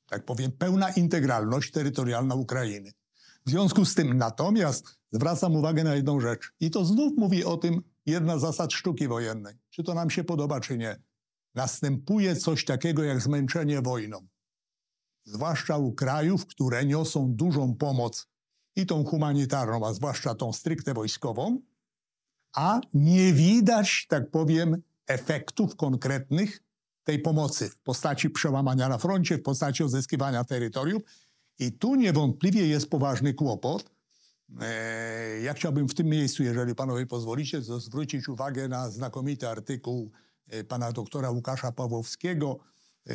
[0.08, 2.92] tak powiem, pełna integralność terytorialna Ukrainy.
[3.46, 6.52] W związku z tym natomiast zwracam uwagę na jedną rzecz.
[6.60, 9.54] I to znów mówi o tym jedna zasad sztuki wojennej.
[9.70, 11.00] Czy to nam się podoba, czy nie.
[11.54, 14.26] Następuje coś takiego jak zmęczenie wojną.
[15.24, 18.28] Zwłaszcza u krajów, które niosą dużą pomoc
[18.76, 21.60] i tą humanitarną, a zwłaszcza tą stricte wojskową,
[22.54, 26.62] a nie widać, tak powiem, efektów konkretnych
[27.08, 31.02] tej pomocy w postaci przełamania na froncie, w postaci odzyskiwania terytorium.
[31.58, 33.90] I tu niewątpliwie jest poważny kłopot,
[34.60, 40.10] E, Ja chciałbym w tym miejscu, jeżeli panowie pozwolicie, zwrócić uwagę na znakomity artykuł
[40.48, 42.58] e, pana doktora Łukasza Pawłowskiego
[43.06, 43.12] e,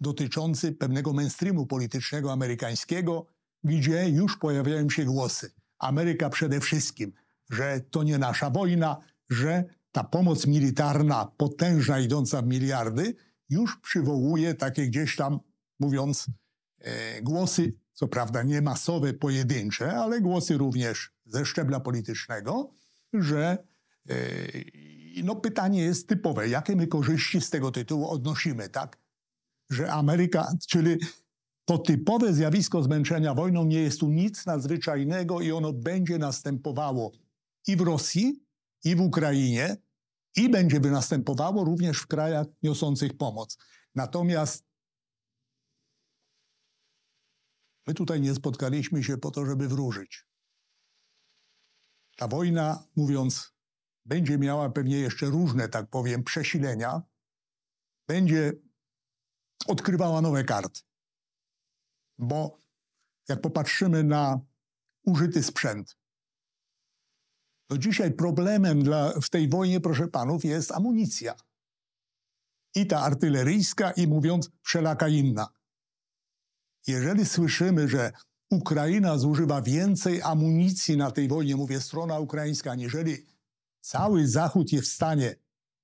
[0.00, 3.26] dotyczący pewnego mainstreamu politycznego amerykańskiego,
[3.64, 5.52] gdzie już pojawiają się głosy.
[5.78, 7.12] Ameryka przede wszystkim,
[7.50, 8.96] że to nie nasza wojna,
[9.30, 13.14] że ta pomoc militarna, potężna, idąca w miliardy,
[13.48, 15.40] już przywołuje takie gdzieś tam,
[15.80, 16.26] mówiąc,
[16.78, 22.74] e, głosy, co prawda nie masowe, pojedyncze, ale głosy również ze szczebla politycznego,
[23.12, 23.64] że
[24.08, 24.14] e,
[25.24, 28.98] no pytanie jest typowe, jakie my korzyści z tego tytułu odnosimy, tak?
[29.70, 30.96] Że Ameryka, czyli
[31.64, 37.12] to typowe zjawisko zmęczenia wojną nie jest tu nic nadzwyczajnego i ono będzie następowało
[37.66, 38.42] i w Rosji,
[38.84, 39.76] i w Ukrainie,
[40.36, 43.58] i będzie następowało również w krajach niosących pomoc.
[43.94, 44.66] Natomiast
[47.86, 50.26] my tutaj nie spotkaliśmy się po to, żeby wróżyć.
[52.16, 53.54] Ta wojna, mówiąc,
[54.04, 57.02] będzie miała pewnie jeszcze różne, tak powiem, przesilenia,
[58.08, 58.52] będzie
[59.66, 60.80] odkrywała nowe karty.
[62.18, 62.58] Bo
[63.28, 64.40] jak popatrzymy na
[65.06, 65.98] użyty sprzęt,
[67.72, 71.34] to dzisiaj problemem dla, w tej wojnie, proszę panów, jest amunicja.
[72.74, 75.48] I ta artyleryjska, i mówiąc wszelaka inna.
[76.86, 78.12] Jeżeli słyszymy, że
[78.50, 83.26] Ukraina zużywa więcej amunicji na tej wojnie, mówię strona ukraińska, aniżeli
[83.80, 85.36] cały Zachód jest w stanie,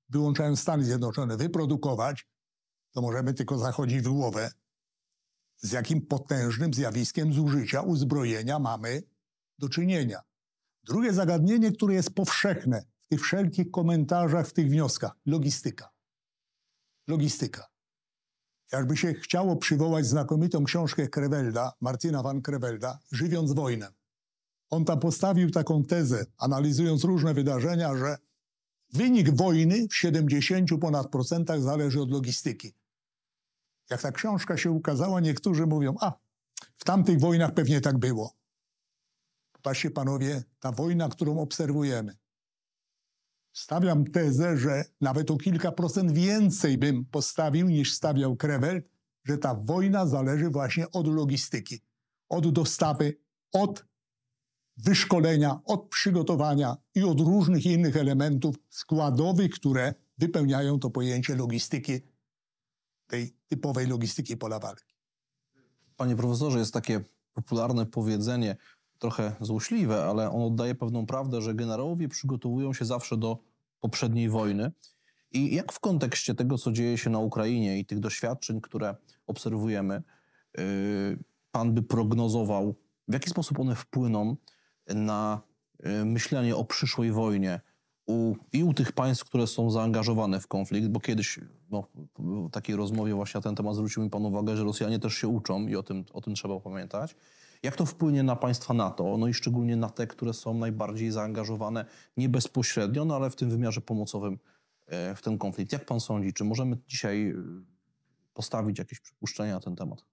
[0.09, 2.27] wyłączając Stany Zjednoczone, wyprodukować,
[2.92, 4.51] to możemy tylko zachodzić w głowę,
[5.57, 9.03] z jakim potężnym zjawiskiem zużycia uzbrojenia mamy
[9.59, 10.28] do czynienia.
[10.88, 15.90] Drugie zagadnienie, które jest powszechne w tych wszelkich komentarzach, w tych wnioskach logistyka.
[17.07, 17.66] Logistyka.
[18.72, 23.92] Jakby się chciało przywołać znakomitą książkę Krewelda, Martina van Krewelda, Żywiąc wojnę.
[24.70, 28.18] On tam postawił taką tezę, analizując różne wydarzenia, że
[28.92, 32.74] wynik wojny w 70 ponad procentach zależy od logistyki.
[33.90, 36.12] Jak ta książka się ukazała, niektórzy mówią, a
[36.77, 38.38] w tamtych wojnach pewnie tak było.
[39.62, 42.16] Patrzcie panowie, ta wojna, którą obserwujemy.
[43.53, 48.83] Stawiam tezę, że nawet o kilka procent więcej bym postawił niż stawiał Krewel,
[49.25, 51.81] że ta wojna zależy właśnie od logistyki,
[52.29, 53.16] od dostawy,
[53.53, 53.85] od
[54.77, 62.01] wyszkolenia, od przygotowania i od różnych innych elementów składowych, które wypełniają to pojęcie logistyki,
[63.07, 64.94] tej typowej logistyki pola walki.
[65.97, 67.01] Panie profesorze, jest takie
[67.33, 68.57] popularne powiedzenie,
[68.98, 73.38] trochę złośliwe, ale on oddaje pewną prawdę, że generałowie przygotowują się zawsze do
[73.80, 74.72] poprzedniej wojny.
[75.32, 80.02] I jak w kontekście tego, co dzieje się na Ukrainie i tych doświadczeń, które obserwujemy,
[80.58, 80.62] yy,
[81.50, 82.74] pan by prognozował,
[83.08, 84.37] w jaki sposób one wpłyną
[84.87, 85.40] na
[85.82, 87.61] yy, myślenie o przyszłej wojnie
[88.08, 91.87] u, i u tych państw, które są zaangażowane w konflikt, bo kiedyś no,
[92.18, 95.28] w takiej rozmowie właśnie na ten temat zwrócił mi pan uwagę, że Rosjanie też się
[95.28, 97.16] uczą i o tym, o tym trzeba pamiętać.
[97.62, 101.85] Jak to wpłynie na państwa NATO, no i szczególnie na te, które są najbardziej zaangażowane
[102.16, 104.38] nie bezpośrednio, no ale w tym wymiarze pomocowym
[104.87, 105.73] e, w ten konflikt?
[105.73, 107.35] Jak pan sądzi, czy możemy dzisiaj e,
[108.35, 110.05] postawić jakieś przypuszczenia na ten temat?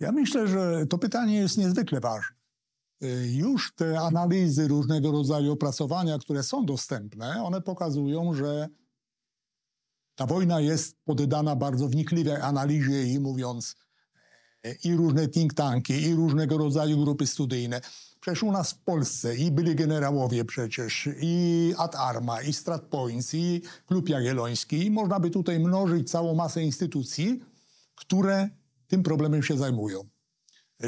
[0.00, 2.36] Ja myślę, że to pytanie jest niezwykle ważne.
[3.02, 8.68] Y, Już te analizy, różnego rodzaju opracowania, które są dostępne, one pokazują, że
[10.14, 13.85] ta wojna jest poddana bardzo wnikliwej analizie i mówiąc, e,
[14.84, 17.80] i różne think tanki, i różnego rodzaju grupy studyjne.
[18.20, 23.62] Przecież u nas w Polsce i byli generałowie przecież, i Ad Arma, i StratPoints, i
[23.86, 24.86] Klub Jagielloński.
[24.86, 27.40] I można by tutaj mnożyć całą masę instytucji,
[27.94, 28.48] które
[28.88, 30.08] tym problemem się zajmują.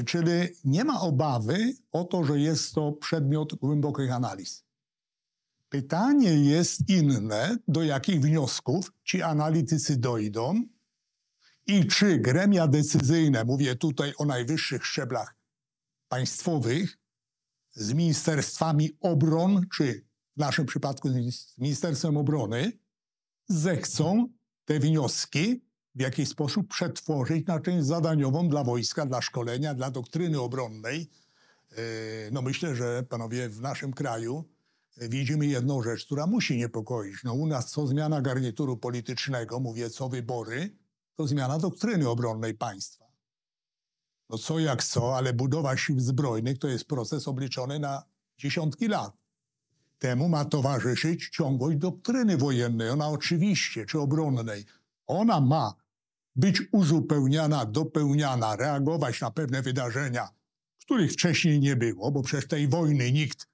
[0.07, 0.31] Czyli
[0.65, 4.65] nie ma obawy o to, że jest to przedmiot głębokich analiz.
[5.69, 10.63] Pytanie jest inne, do jakich wniosków ci analitycy dojdą
[11.69, 15.37] i czy gremia decyzyjne, mówię tutaj o najwyższych szczeblach
[16.09, 16.99] państwowych,
[17.75, 20.05] z ministerstwami obron, czy
[20.37, 22.73] w naszym przypadku z Ministerstwem Obrony,
[23.49, 24.29] zechcą
[24.65, 30.41] te wnioski w jakiś sposób przetworzyć na część zadaniową dla wojska, dla szkolenia, dla doktryny
[30.41, 31.11] obronnej.
[31.71, 31.77] Yy,
[32.33, 34.45] No myślę, że panowie w naszym kraju
[34.97, 37.17] yy, widzimy jedną rzecz, która musi niepokoić.
[37.25, 40.78] No u nas co zmiana garnituru politycznego, mówię co wybory,
[41.19, 43.05] to zmiana doktryny obronnej państwa.
[44.31, 48.03] No co jak co, ale budowa sił zbrojnych to jest proces obliczony na
[48.39, 49.17] dziesiątki lat.
[49.99, 52.91] Temu ma towarzyszyć ciągłość doktryny wojennej.
[52.91, 54.65] Ona oczywiście, czy obronnej,
[55.07, 55.75] ona ma
[56.37, 60.29] być uzupełniana, dopełniana, reagować na pewne wydarzenia,
[60.81, 63.49] których wcześniej nie było, bo przecież tej wojny nikt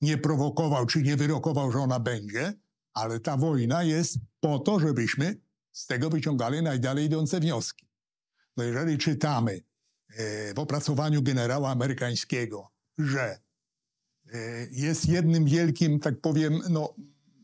[0.00, 2.52] nie prowokował czy nie wyrokował, że ona będzie,
[2.94, 5.36] ale ta wojna jest po to, żebyśmy
[5.72, 7.88] z tego wyciągali najdalej idące wnioski.
[8.56, 13.38] No jeżeli czytamy e, w opracowaniu generała amerykańskiego, że
[14.32, 14.38] e,
[14.70, 16.94] jest jednym wielkim, tak powiem, no,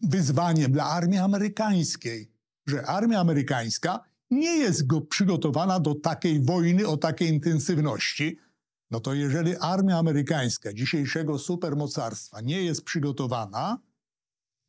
[0.02, 2.32] wyzwaniem dla armii amerykańskiej,
[2.66, 8.38] że armia amerykańska nie jest go przygotowana do takiej wojny o takiej intensywności,
[8.90, 13.78] no to jeżeli armia amerykańska dzisiejszego supermocarstwa nie jest przygotowana,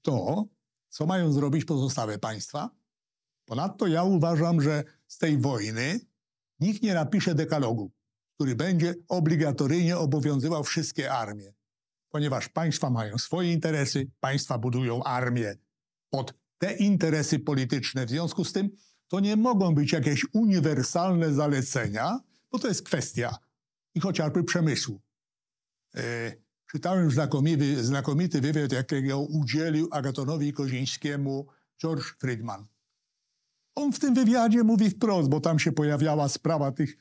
[0.02, 0.45] to
[0.89, 2.79] co mają zrobić pozostałe państwa?
[3.49, 5.99] Ponadto ja uważam, że z tej wojny
[6.59, 7.91] nikt nie napisze dekalogu,
[8.35, 11.53] który będzie obligatoryjnie obowiązywał wszystkie armie,
[12.09, 15.55] ponieważ państwa mają swoje interesy, państwa budują armię
[16.09, 18.05] pod te interesy polityczne.
[18.05, 18.69] W związku z tym
[19.07, 22.19] to nie mogą być jakieś uniwersalne zalecenia,
[22.51, 23.38] bo to jest kwestia
[23.95, 25.01] i chociażby przemysłu.
[25.95, 26.33] E,
[26.71, 31.47] czytałem znakomity, znakomity wywiad, jakiego udzielił Agatonowi Kozińskiemu
[31.81, 32.67] George Friedman.
[33.80, 36.98] On w tym wywiadzie mówi wprost, bo tam się pojawiała sprawa tych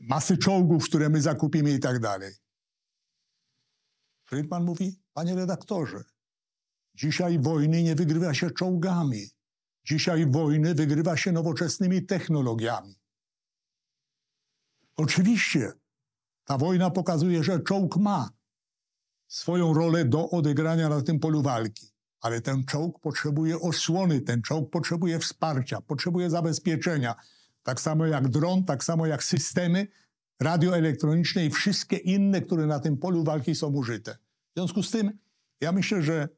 [0.00, 2.34] masy czołgów, które my zakupimy i tak dalej.
[4.24, 6.04] Friedman mówi, panie redaktorze,
[6.94, 9.30] dzisiaj wojny nie wygrywa się czołgami.
[9.84, 12.94] Dzisiaj wojny wygrywa się nowoczesnymi technologiami.
[14.96, 15.72] Oczywiście
[16.44, 18.30] ta wojna pokazuje, że czołg ma
[19.28, 21.97] swoją rolę do odegrania na tym polu walki.
[22.20, 27.14] Ale ten czołg potrzebuje osłony, ten czołg potrzebuje wsparcia, potrzebuje zabezpieczenia.
[27.62, 29.86] Tak samo jak dron, tak samo jak systemy
[30.40, 34.18] radioelektroniczne i wszystkie inne, które na tym polu walki są użyte.
[34.50, 35.18] W związku z tym,
[35.60, 36.28] ja myślę, że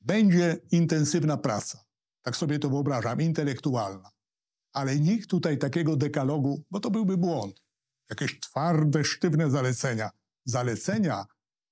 [0.00, 1.84] będzie intensywna praca.
[2.22, 4.10] Tak sobie to wyobrażam, intelektualna.
[4.72, 7.62] Ale nikt tutaj takiego dekalogu, bo to byłby błąd.
[8.10, 10.10] Jakieś twarde, sztywne zalecenia.
[10.44, 11.26] Zalecenia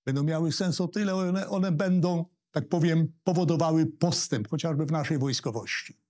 [0.04, 5.18] będą miały sens o tyle, one, one będą tak powiem, powodowały postęp, chociażby w naszej
[5.18, 6.00] wojskowości.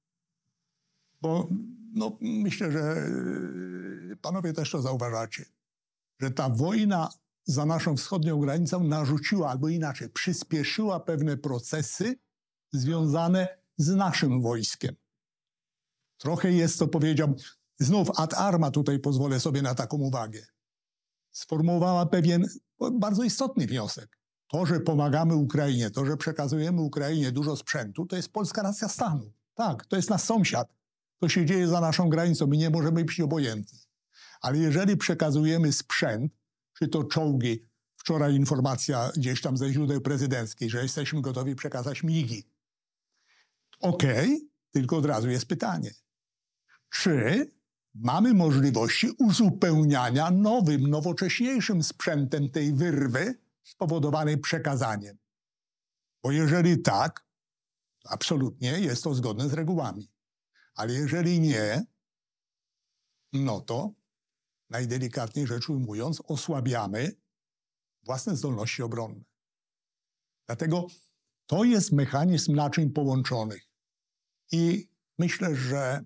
[1.20, 1.48] Bo
[1.94, 3.06] no, myślę, że
[4.12, 5.44] y, panowie też to zauważacie,
[6.20, 7.08] że ta wojna
[7.44, 12.18] za naszą wschodnią granicą narzuciła, albo inaczej, przyspieszyła pewne procesy
[12.72, 14.96] związane z naszym wojskiem.
[16.18, 17.34] Trochę jest to, powiedział,
[17.78, 20.46] znów ad arma tutaj pozwolę sobie na taką uwagę.
[21.30, 22.46] Sformułowała pewien
[22.92, 24.17] bardzo istotny wniosek.
[24.48, 29.32] To, że pomagamy Ukrainie, to, że przekazujemy Ukrainie dużo sprzętu, to jest polska racja stanu.
[29.54, 30.68] Tak, to jest nasz sąsiad.
[31.20, 33.78] To się dzieje za naszą granicą, my nie możemy być obojętni.
[34.40, 36.32] Ale jeżeli przekazujemy sprzęt,
[36.78, 37.62] czy to czołgi,
[37.96, 42.44] wczoraj informacja gdzieś tam ze źródeł prezydenckich, że jesteśmy gotowi przekazać migi.
[43.80, 45.90] Okej, okay, tylko od razu jest pytanie.
[46.90, 47.46] Czy
[47.94, 53.34] mamy możliwości uzupełniania nowym, nowocześniejszym sprzętem tej wyrwy,
[53.68, 55.18] spowodowanej przekazaniem.
[56.22, 57.26] Bo jeżeli tak,
[58.04, 60.10] absolutnie jest to zgodne z regułami.
[60.74, 61.84] Ale jeżeli nie,
[63.32, 63.92] no to
[64.70, 67.12] najdelikatniej rzecz ujmując, osłabiamy
[68.02, 69.24] własne zdolności obronne.
[70.46, 70.86] Dlatego
[71.46, 73.68] to jest mechanizm naczyń połączonych.
[74.52, 76.04] I myślę, że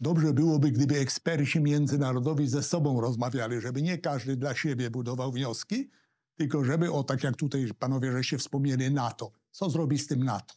[0.00, 5.90] Dobrze byłoby, gdyby eksperci międzynarodowi ze sobą rozmawiali, żeby nie każdy dla siebie budował wnioski,
[6.34, 9.32] tylko żeby, o tak jak tutaj panowie żeście wspomnieli, NATO.
[9.50, 10.54] Co zrobi z tym NATO?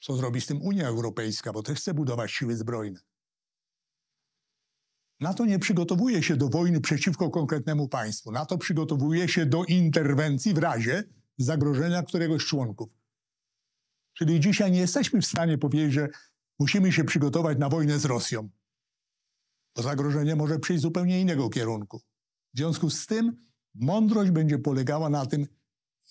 [0.00, 3.00] Co zrobi z tym Unia Europejska, bo też chce budować siły zbrojne.
[5.20, 8.32] NATO nie przygotowuje się do wojny przeciwko konkretnemu państwu.
[8.32, 11.04] NATO przygotowuje się do interwencji w razie
[11.38, 12.96] zagrożenia któregoś z członków.
[14.14, 16.08] Czyli dzisiaj nie jesteśmy w stanie powiedzieć, że
[16.58, 18.48] Musimy się przygotować na wojnę z Rosją,
[19.76, 21.98] bo zagrożenie może przyjść z zupełnie innego kierunku.
[22.54, 23.36] W związku z tym
[23.74, 25.46] mądrość będzie polegała na tym,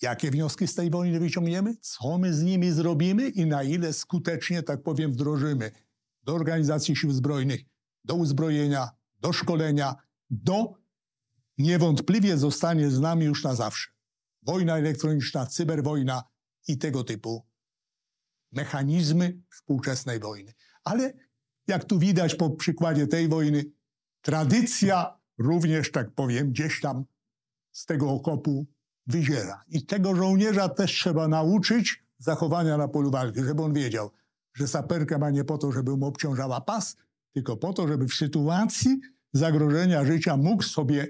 [0.02, 4.62] jakie wnioski z tej wojny wyciągniemy, co my z nimi zrobimy i na ile skutecznie,
[4.62, 5.70] tak powiem, wdrożymy
[6.22, 7.60] do organizacji sił zbrojnych,
[8.04, 8.88] do uzbrojenia,
[9.20, 9.94] do szkolenia,
[10.30, 10.74] do
[11.58, 13.90] niewątpliwie zostanie z nami już na zawsze.
[14.42, 16.22] Wojna elektroniczna, cyberwojna
[16.68, 17.46] i tego typu
[18.54, 20.52] mechanizmy współczesnej wojny.
[20.84, 21.12] Ale
[21.66, 23.64] jak tu widać po przykładzie tej wojny,
[24.22, 27.04] tradycja również, tak powiem, gdzieś tam
[27.72, 28.66] z tego okopu
[29.06, 29.64] wyziera.
[29.68, 34.10] I tego żołnierza też trzeba nauczyć zachowania na polu walki, żeby on wiedział,
[34.54, 36.96] że saperka ma nie po to, żeby mu obciążała pas,
[37.32, 39.00] tylko po to, żeby w sytuacji
[39.32, 41.08] zagrożenia życia mógł sobie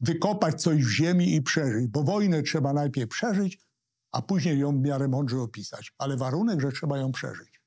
[0.00, 1.86] wykopać coś w ziemi i przeżyć.
[1.86, 3.58] Bo wojnę trzeba najpierw przeżyć,
[4.12, 5.92] a później ją w miarę mądrze opisać.
[5.98, 7.60] Ale warunek, że trzeba ją przeżyć.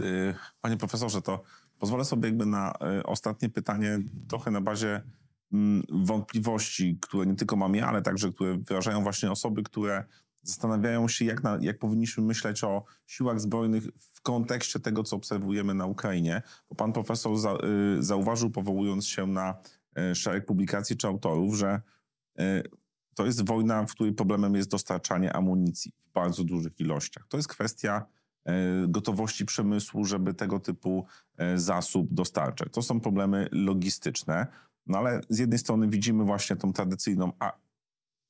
[0.00, 1.44] Y, panie profesorze, to
[1.78, 5.02] Pozwolę sobie jakby na y, ostatnie pytanie, trochę na bazie
[5.52, 10.04] mm, wątpliwości, które nie tylko mam ja, ale także które wyrażają właśnie osoby, które
[10.42, 13.84] zastanawiają się, jak, na, jak powinniśmy myśleć o siłach zbrojnych
[14.14, 16.42] w kontekście tego, co obserwujemy na Ukrainie.
[16.68, 17.58] Bo pan profesor za,
[17.98, 19.54] y, zauważył, powołując się na
[20.14, 21.80] szereg publikacji czy autorów, że
[23.18, 27.26] to jest wojna, w której problemem jest dostarczanie amunicji w bardzo dużych ilościach.
[27.28, 28.06] To jest kwestia
[28.48, 28.52] y,
[28.88, 31.06] gotowości przemysłu, żeby tego typu
[31.54, 32.68] y, zasób dostarczać.
[32.72, 34.46] To są problemy logistyczne,
[34.86, 37.32] no ale z jednej strony widzimy właśnie tą tradycyjną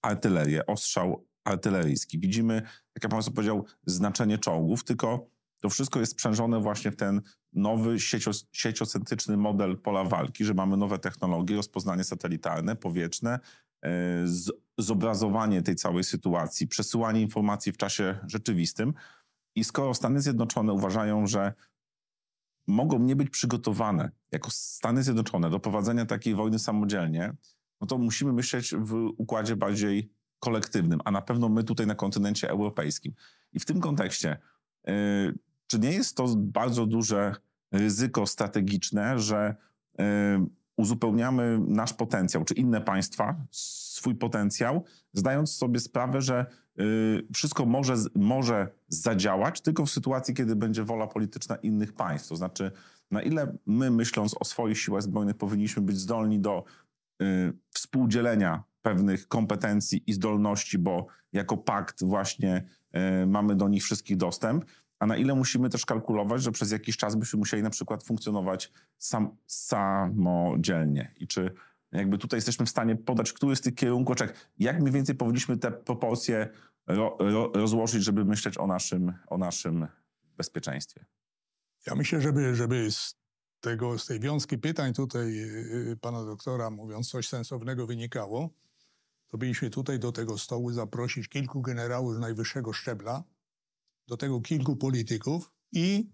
[0.03, 2.18] artylerię, ostrzał artyleryjski.
[2.18, 2.55] Widzimy,
[2.95, 5.26] jak ja pan powiedział, znaczenie czołgów, tylko
[5.61, 7.20] to wszystko jest sprzężone właśnie w ten
[7.53, 13.39] nowy siecio, sieciocentryczny model pola walki, że mamy nowe technologie, rozpoznanie satelitarne, powietrzne,
[13.82, 18.94] e, z, zobrazowanie tej całej sytuacji, przesyłanie informacji w czasie rzeczywistym.
[19.54, 21.52] I skoro Stany Zjednoczone uważają, że
[22.66, 27.32] mogą nie być przygotowane jako Stany Zjednoczone do prowadzenia takiej wojny samodzielnie,
[27.80, 32.50] no to musimy myśleć w układzie bardziej kolektywnym, a na pewno my tutaj na kontynencie
[32.50, 33.12] europejskim.
[33.52, 34.38] I w tym kontekście,
[34.86, 34.94] yy,
[35.66, 37.34] czy nie jest to bardzo duże
[37.72, 39.56] ryzyko strategiczne, że
[39.98, 40.04] yy,
[40.76, 43.36] uzupełniamy nasz potencjał, czy inne państwa
[43.99, 46.46] swój potencjał, zdając sobie sprawę, że
[46.76, 52.28] yy, wszystko może, może zadziałać tylko w sytuacji, kiedy będzie wola polityczna innych państw.
[52.28, 52.72] To znaczy,
[53.11, 56.64] na ile my, myśląc o swoich siłach zbrojnych, powinniśmy być zdolni do
[57.22, 62.64] y, współdzielenia pewnych kompetencji i zdolności, bo jako pakt właśnie
[63.22, 64.64] y, mamy do nich wszystkich dostęp,
[64.99, 68.72] a na ile musimy też kalkulować, że przez jakiś czas byśmy musieli na przykład funkcjonować
[68.99, 71.12] sam, samodzielnie.
[71.16, 71.55] I czy
[71.93, 74.16] jakby tutaj jesteśmy w stanie podać, który z tych kierunków,
[74.59, 76.49] jak mniej więcej powinniśmy te proporcje
[76.86, 79.86] ro, ro, rozłożyć, żeby myśleć o naszym, o naszym
[80.36, 81.07] bezpieczeństwie.
[81.86, 83.14] Ja myślę, żeby, żeby z,
[83.61, 88.51] tego, z tej wiązki pytań tutaj yy, pana doktora, mówiąc coś sensownego, wynikało,
[89.28, 93.24] to byliśmy tutaj do tego stołu zaprosić kilku generałów najwyższego szczebla,
[94.07, 96.11] do tego kilku polityków i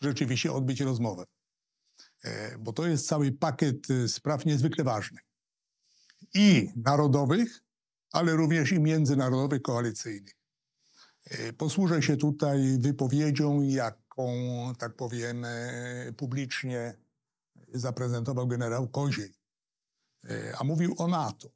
[0.00, 1.24] rzeczywiście odbyć rozmowę.
[2.24, 5.24] E, bo to jest cały pakiet e, spraw niezwykle ważnych.
[6.34, 7.62] I narodowych,
[8.12, 10.34] ale również i międzynarodowych, koalicyjnych.
[11.24, 14.32] E, posłużę się tutaj wypowiedzią, jaką,
[14.78, 15.46] tak powiem,
[16.16, 16.94] publicznie
[17.74, 19.34] zaprezentował generał Koziej.
[20.58, 21.48] A mówił o NATO.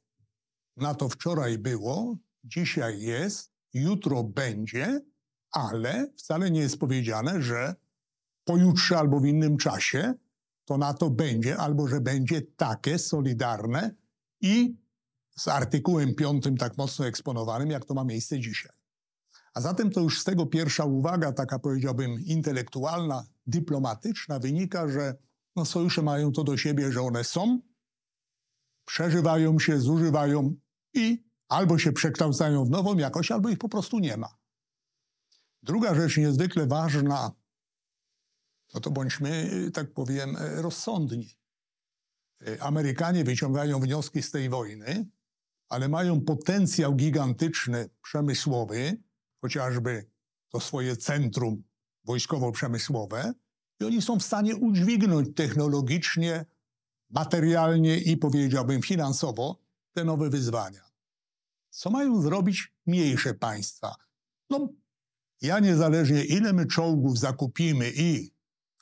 [0.77, 5.01] NATO wczoraj było, dzisiaj jest, jutro będzie,
[5.51, 7.75] ale wcale nie jest powiedziane, że
[8.43, 10.13] pojutrze albo w innym czasie
[10.69, 13.95] to NATO będzie, albo że będzie takie solidarne
[14.41, 14.77] i
[15.35, 18.71] z artykułem piątym tak mocno eksponowanym, jak to ma miejsce dzisiaj.
[19.53, 25.15] A zatem to już z tego pierwsza uwaga, taka powiedziałbym intelektualna, dyplomatyczna, wynika, że
[25.55, 27.59] no, sojusze mają to do siebie, że one są,
[28.85, 30.55] przeżywają się, zużywają
[30.93, 34.37] i albo się przekształcają w nową jakość, albo ich po prostu nie ma.
[35.63, 37.31] Druga rzecz niezwykle ważna,
[38.73, 41.37] no to bądźmy, tak powiem, rozsądni.
[42.59, 45.09] Amerykanie wyciągają wnioski z tej wojny,
[45.69, 48.97] ale mają potencjał gigantyczny przemysłowy,
[49.41, 50.09] chociażby
[50.49, 51.63] to swoje centrum
[52.03, 53.33] wojskowo-przemysłowe,
[53.79, 56.45] i oni są w stanie udźwignąć technologicznie,
[57.09, 59.61] materialnie i powiedziałbym finansowo
[59.93, 60.89] te nowe wyzwania.
[61.69, 63.95] Co mają zrobić mniejsze państwa?
[64.49, 64.69] No,
[65.41, 68.31] ja niezależnie ile my czołgów zakupimy i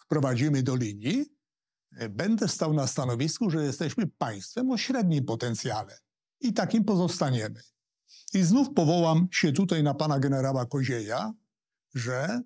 [0.08, 1.26] wprowadzimy do linii,
[1.98, 5.98] e, będę stał na stanowisku, że jesteśmy państwem o średnim potencjale
[6.40, 7.62] i takim pozostaniemy.
[8.34, 11.34] I znów powołam się tutaj na pana generała Kozieja,
[11.96, 12.42] że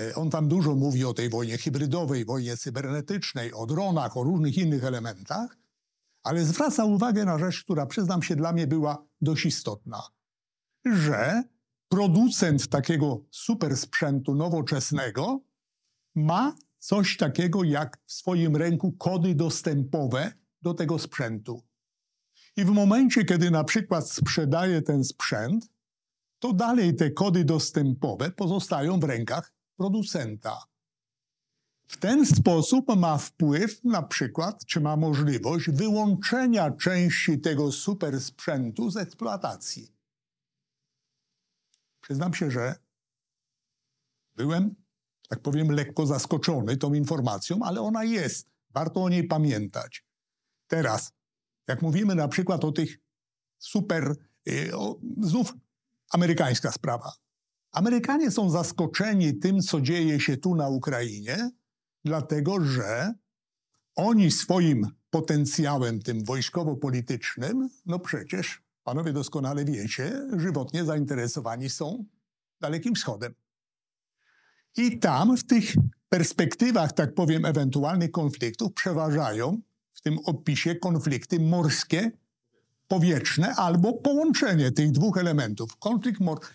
[0.00, 4.58] e, on tam dużo mówi o tej wojnie hybrydowej, wojnie cybernetycznej, o dronach, o różnych
[4.58, 5.56] innych elementach,
[6.22, 10.02] ale zwraca uwagę na rzecz, która przyznam się dla mnie była dość istotna,
[10.84, 11.42] że
[11.88, 15.40] producent takiego super sprzętu nowoczesnego
[16.14, 21.62] ma coś takiego jak w swoim ręku kody dostępowe do tego sprzętu.
[22.56, 25.70] I w momencie, kiedy na przykład sprzedaje ten sprzęt,
[26.38, 30.62] to dalej te kody dostępowe pozostają w rękach producenta.
[31.86, 38.90] W ten sposób ma wpływ na przykład, czy ma możliwość wyłączenia części tego super sprzętu
[38.90, 39.94] z eksploatacji.
[42.00, 42.74] Przyznam się, że
[44.36, 44.74] byłem,
[45.28, 48.50] tak powiem, lekko zaskoczony tą informacją, ale ona jest.
[48.70, 50.04] Warto o niej pamiętać.
[50.66, 51.12] Teraz,
[51.68, 52.98] jak mówimy na przykład o tych
[53.58, 54.16] super,
[54.48, 55.54] y, o, znów
[56.10, 57.12] amerykańska sprawa.
[57.72, 61.50] Amerykanie są zaskoczeni tym, co dzieje się tu na Ukrainie,
[62.04, 63.14] dlatego że
[63.96, 72.04] oni swoim potencjałem tym wojskowo-politycznym, no przecież, panowie doskonale wiecie, żywotnie zainteresowani są
[72.60, 73.34] Dalekim Wschodem.
[74.78, 75.74] I tam w tych
[76.08, 79.60] perspektywach, tak powiem, ewentualnych konfliktów przeważają
[79.92, 82.10] w tym opisie konflikty morskie,
[82.88, 85.76] powietrzne albo połączenie tych dwóch elementów.
[85.76, 86.46] Konflikt morski.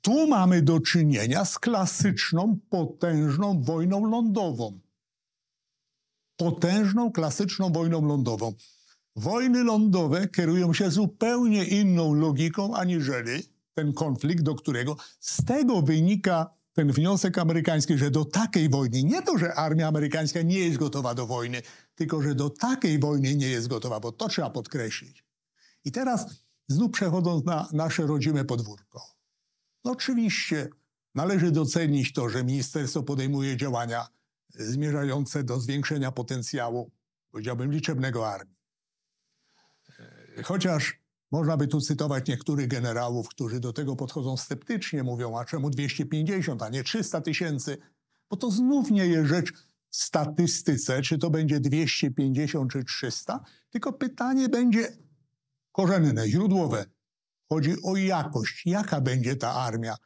[0.00, 4.80] Tu mamy do czynienia z klasyczną, potężną wojną lądową.
[6.36, 8.52] Potężną, klasyczną wojną lądową.
[9.16, 13.42] Wojny lądowe kierują się zupełnie inną logiką aniżeli
[13.74, 19.22] ten konflikt, do którego z tego wynika ten wniosek amerykański, że do takiej wojny, nie
[19.22, 21.62] to, że armia amerykańska nie jest gotowa do wojny,
[21.94, 25.24] tylko że do takiej wojny nie jest gotowa, bo to trzeba podkreślić.
[25.84, 29.02] I teraz znów przechodząc na nasze rodzime podwórko.
[29.84, 30.68] No oczywiście
[31.14, 34.08] należy docenić to, że ministerstwo podejmuje działania
[34.48, 36.90] zmierzające do zwiększenia potencjału,
[37.30, 38.56] powiedziałbym, liczebnego armii.
[40.44, 41.00] Chociaż
[41.30, 46.62] można by tu cytować niektórych generałów, którzy do tego podchodzą sceptycznie, mówią, a czemu 250,
[46.62, 47.78] a nie 300 tysięcy?
[48.30, 49.52] Bo to znów nie jest rzecz
[49.90, 54.96] w statystyce, czy to będzie 250 czy 300, tylko pytanie będzie
[55.72, 56.84] korzenne, źródłowe.
[57.48, 58.62] Chodzi o jakość.
[58.66, 59.96] Jaka będzie ta armia?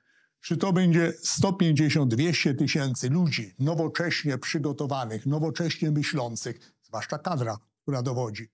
[0.40, 1.12] Czy to będzie
[1.42, 8.48] 150-200 tysięcy ludzi nowocześnie przygotowanych, nowocześnie myślących, zwłaszcza kadra, która dowodzi,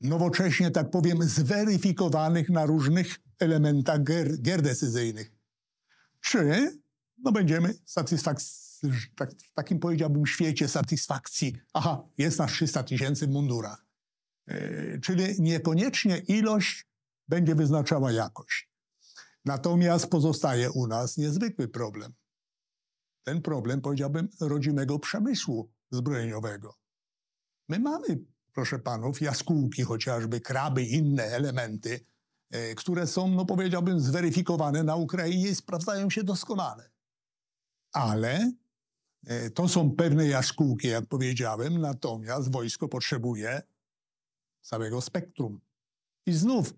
[0.00, 5.32] nowocześnie, tak powiem, zweryfikowanych na różnych elementach gier, gier decyzyjnych.
[6.20, 6.70] Czy
[7.18, 7.74] no będziemy
[9.16, 13.86] tak, w takim powiedziałbym świecie satysfakcji, aha, jest nas 300 tysięcy w mundurach.
[14.46, 16.86] Yy, czyli niekoniecznie ilość
[17.28, 18.70] będzie wyznaczała jakość.
[19.44, 22.12] Natomiast pozostaje u nas niezwykły problem.
[23.22, 26.74] Ten problem, powiedziałbym, rodzimego przemysłu zbrojeniowego.
[27.68, 28.06] My mamy
[28.56, 32.00] proszę panów, jaskółki chociażby, kraby, inne elementy,
[32.50, 36.90] e, które są, no powiedziałbym, zweryfikowane na Ukrainie i sprawdzają się doskonale.
[37.92, 38.52] Ale
[39.26, 43.62] e, to są pewne jaskółki, jak powiedziałem, natomiast wojsko potrzebuje
[44.60, 45.60] całego spektrum.
[46.26, 46.74] I znów,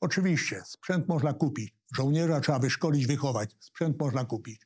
[0.00, 4.60] oczywiście, sprzęt można kupić, żołnierza trzeba wyszkolić, wychować, sprzęt można kupić.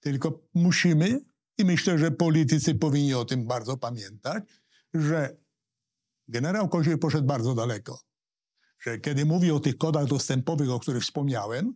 [0.00, 1.20] Tylko musimy,
[1.58, 4.44] i myślę, że politycy powinni o tym bardzo pamiętać,
[4.94, 5.41] że
[6.32, 8.00] Generał Koziel poszedł bardzo daleko.
[8.80, 11.74] Że kiedy mówi o tych kodach dostępowych, o których wspomniałem,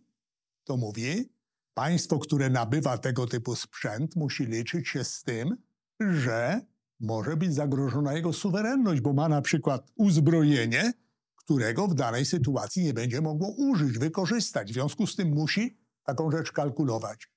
[0.63, 1.29] to mówi,
[1.73, 5.57] państwo, które nabywa tego typu sprzęt, musi liczyć się z tym,
[5.99, 6.61] że
[6.99, 10.93] może być zagrożona jego suwerenność, bo ma na przykład uzbrojenie,
[11.35, 14.71] którego w danej sytuacji nie będzie mogło użyć, wykorzystać.
[14.71, 17.31] W związku z tym musi taką rzecz kalkulować.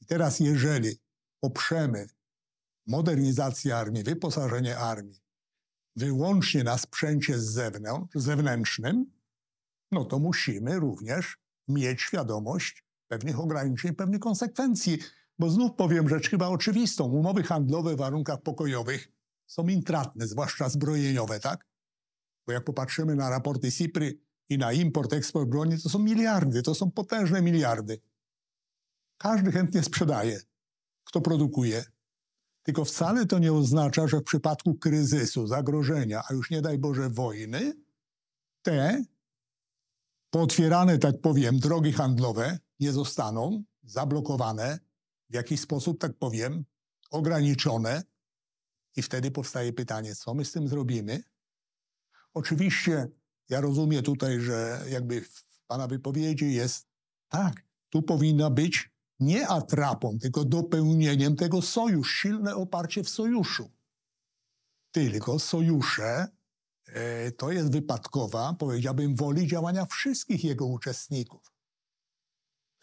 [0.00, 0.96] I teraz, jeżeli
[1.40, 2.06] poprzemy
[2.86, 5.21] modernizację armii, wyposażenie armii,
[5.96, 9.06] wyłącznie na sprzęcie z zewnątrz, zewnętrznym,
[9.92, 11.38] no to musimy również
[11.68, 14.98] mieć świadomość pewnych ograniczeń, pewnych konsekwencji.
[15.38, 17.04] Bo znów powiem rzecz chyba oczywistą.
[17.04, 19.08] Umowy handlowe w warunkach pokojowych
[19.46, 21.66] są intratne, zwłaszcza zbrojeniowe, tak?
[22.46, 24.18] Bo jak popatrzymy na raporty SIPRY
[24.48, 28.00] i na import, eksport broni, to są miliardy, to są potężne miliardy.
[29.18, 30.40] Każdy chętnie sprzedaje,
[31.04, 31.84] kto produkuje.
[32.62, 37.10] Tylko wcale to nie oznacza, że w przypadku kryzysu, zagrożenia, a już nie daj Boże
[37.10, 37.72] wojny,
[38.62, 39.04] te
[40.30, 44.78] pootwierane, tak powiem, drogi handlowe nie zostaną zablokowane,
[45.30, 46.64] w jakiś sposób, tak powiem,
[47.10, 48.02] ograniczone.
[48.96, 51.22] I wtedy powstaje pytanie, co my z tym zrobimy?
[52.34, 53.08] Oczywiście
[53.48, 56.86] ja rozumiem tutaj, że jakby w Pana wypowiedzi jest
[57.28, 58.91] tak, tu powinna być
[59.24, 63.70] nie atrapą, tylko dopełnieniem tego sojusz, silne oparcie w sojuszu.
[64.92, 66.28] Tylko sojusze
[66.86, 71.52] e, to jest wypadkowa, powiedziałbym, woli działania wszystkich jego uczestników.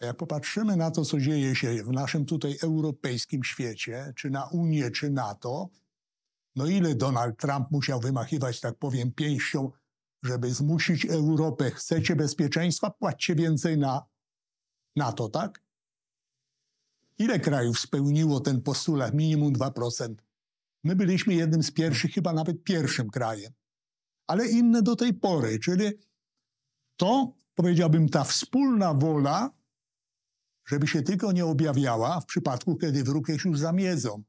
[0.00, 4.90] Jak popatrzymy na to, co dzieje się w naszym tutaj europejskim świecie, czy na Unię,
[4.90, 5.68] czy NATO,
[6.56, 9.70] no ile Donald Trump musiał wymachiwać, tak powiem, pięścią,
[10.22, 14.06] żeby zmusić Europę, chcecie bezpieczeństwa, płaccie więcej na
[14.96, 15.62] NATO, tak?
[17.20, 20.14] Ile krajów spełniło ten postulat minimum 2%?
[20.84, 23.52] My byliśmy jednym z pierwszych, chyba nawet pierwszym krajem.
[24.26, 25.90] Ale inne do tej pory, czyli
[26.96, 29.50] to, powiedziałbym, ta wspólna wola,
[30.66, 34.22] żeby się tylko nie objawiała w przypadku, kiedy wróg jest już za miedzą.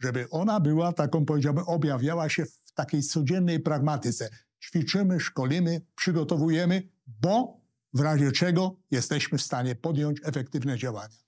[0.00, 4.30] Żeby ona była taką, powiedziałbym, objawiała się w takiej codziennej pragmatyce.
[4.64, 7.60] Ćwiczymy, szkolimy, przygotowujemy, bo
[7.92, 11.27] w razie czego jesteśmy w stanie podjąć efektywne działania.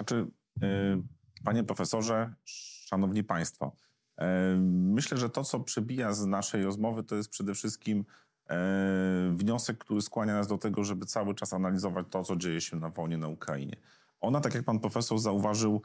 [0.00, 0.26] Znaczy,
[0.60, 1.02] yy,
[1.44, 3.72] Panie profesorze, szanowni państwo,
[4.18, 8.04] e, myślę, że to, co przebija z naszej rozmowy, to jest przede wszystkim
[8.50, 12.76] e, wniosek, który skłania nas do tego, żeby cały czas analizować to, co dzieje się
[12.76, 13.76] na wojnie na Ukrainie.
[14.20, 15.82] Ona, tak jak pan profesor zauważył,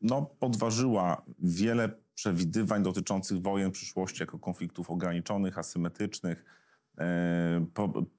[0.00, 6.44] no, podważyła wiele przewidywań dotyczących wojen w przyszłości jako konfliktów ograniczonych, asymetrycznych,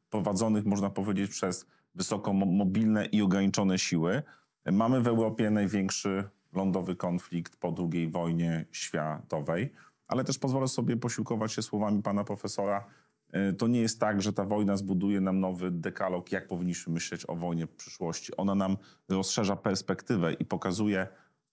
[0.10, 1.66] prowadzonych, można powiedzieć, przez
[1.96, 4.24] wysoko mobilne i ograniczone siły.
[4.72, 6.24] Mamy w Europie największy
[6.54, 9.74] lądowy konflikt po II wojnie światowej,
[10.08, 12.86] ale też pozwolę sobie posiłkować się słowami pana profesora.
[13.32, 17.30] E, to nie jest tak, że ta wojna zbuduje nam nowy dekalog, jak powinniśmy myśleć
[17.30, 18.38] o wojnie w przyszłości.
[18.38, 18.78] Ona nam
[19.10, 21.08] rozszerza perspektywę i pokazuje,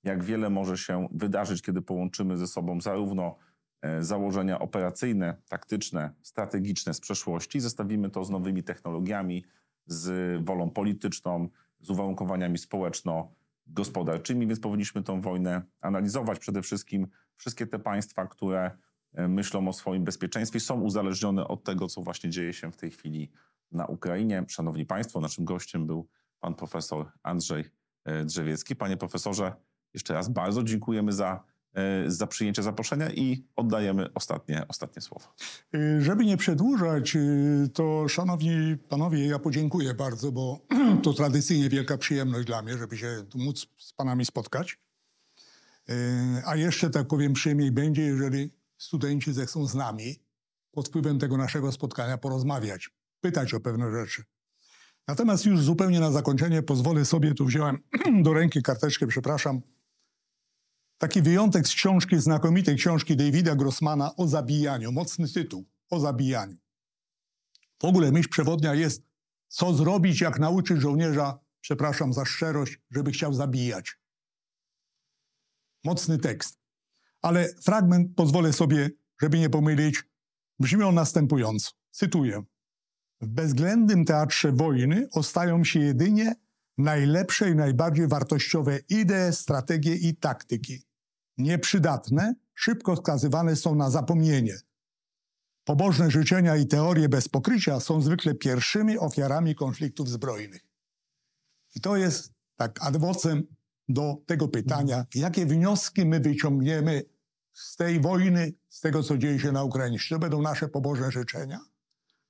[0.05, 3.36] jak wiele może się wydarzyć, kiedy połączymy ze sobą zarówno
[3.82, 9.45] e, założenia operacyjne, taktyczne, strategiczne z przeszłości, zestawimy to z nowymi technologiami,
[9.87, 11.49] z wolą polityczną,
[11.80, 16.39] z uwarunkowaniami społeczno-gospodarczymi, więc powinniśmy tę wojnę analizować.
[16.39, 17.07] Przede wszystkim
[17.37, 18.70] wszystkie te państwa, które
[19.14, 22.91] e, myślą o swoim bezpieczeństwie, są uzależnione od tego, co właśnie dzieje się w tej
[22.91, 23.30] chwili
[23.72, 24.45] na Ukrainie.
[24.49, 26.09] Szanowni Państwo, naszym gościem był
[26.41, 27.64] pan profesor Andrzej
[28.05, 28.76] e, Drzewiecki.
[28.76, 29.55] Panie profesorze,
[29.95, 31.45] jeszcze raz bardzo dziękujemy za
[32.07, 35.35] za przyjęcie zaproszenia i oddajemy ostatnie, ostatnie słowo.
[35.75, 37.20] E, żeby nie przedłużać, e,
[37.75, 40.61] to szanowni panowie, ja podziękuję bardzo, bo
[41.03, 44.79] to tradycyjnie wielka przyjemność dla mnie, żeby się tu móc z panami spotkać.
[46.47, 50.16] A jeszcze, tak powiem, przyjemniej będzie, jeżeli studenci zechcą z nami
[50.73, 54.25] pod wpływem tego naszego spotkania porozmawiać, pytać o pewne rzeczy.
[55.09, 57.79] Natomiast już zupełnie na zakończenie pozwolę sobie, tu wziąłem
[58.25, 59.61] do ręki karteczkę, przepraszam,
[61.03, 64.92] Taki wyjątek z książki, znakomitej książki Davida Grossmana o zabijaniu.
[64.92, 65.64] Mocny tytuł.
[65.90, 66.57] O zabijaniu.
[67.80, 69.03] W ogóle myśl przewodnia jest,
[69.48, 73.98] co zrobić, jak nauczyć żołnierza, przepraszam za szczerość, żeby chciał zabijać.
[75.84, 76.59] Mocny tekst.
[77.22, 78.90] Ale fragment pozwolę sobie,
[79.20, 80.05] żeby nie pomylić,
[80.59, 81.70] brzmi on następująco.
[81.90, 82.42] Cytuję.
[83.20, 86.34] W bezwzględnym teatrze wojny ostają się jedynie
[86.78, 90.91] najlepsze i najbardziej wartościowe idee, strategie i taktyki
[91.39, 94.59] nieprzydatne, szybko skazywane są na zapomnienie.
[95.64, 100.66] Pobożne życzenia i teorie bez pokrycia są zwykle pierwszymi ofiarami konfliktów zbrojnych.
[101.74, 103.43] I to jest tak ad vocem
[103.89, 107.03] do tego pytania, jakie wnioski my wyciągniemy
[107.53, 109.99] z tej wojny, z tego, co dzieje się na Ukrainie.
[109.99, 111.61] Czy to będą nasze pobożne życzenia?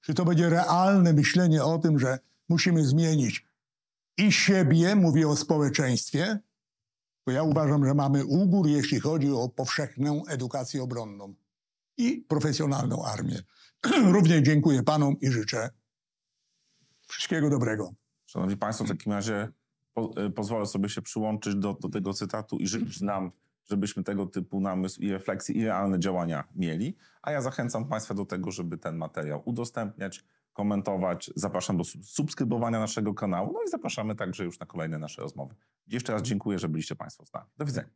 [0.01, 3.47] Czy to będzie realne myślenie o tym, że musimy zmienić
[4.19, 6.39] i siebie, mówię o społeczeństwie,
[7.27, 11.35] bo ja uważam, że mamy ugór, jeśli chodzi o powszechną edukację obronną
[11.97, 13.43] i profesjonalną armię.
[14.15, 15.71] Również dziękuję panom i życzę
[17.09, 17.93] wszystkiego dobrego.
[18.27, 19.49] Szanowni Państwo, w takim razie
[19.95, 23.33] po, e, pozwolę sobie się przyłączyć do, do tego cytatu i życzyć nam,
[23.65, 26.97] żebyśmy tego typu namysł i refleksji i realne działania mieli.
[27.23, 31.31] A ja zachęcam Państwa do tego, żeby ten materiał udostępniać, komentować.
[31.37, 33.53] Zapraszam do subskrybowania naszego kanału.
[33.53, 35.55] No i zapraszamy także już na kolejne nasze rozmowy.
[35.87, 37.47] Jeszcze raz dziękuję, że byliście Państwo z nami.
[37.57, 37.91] Do widzenia.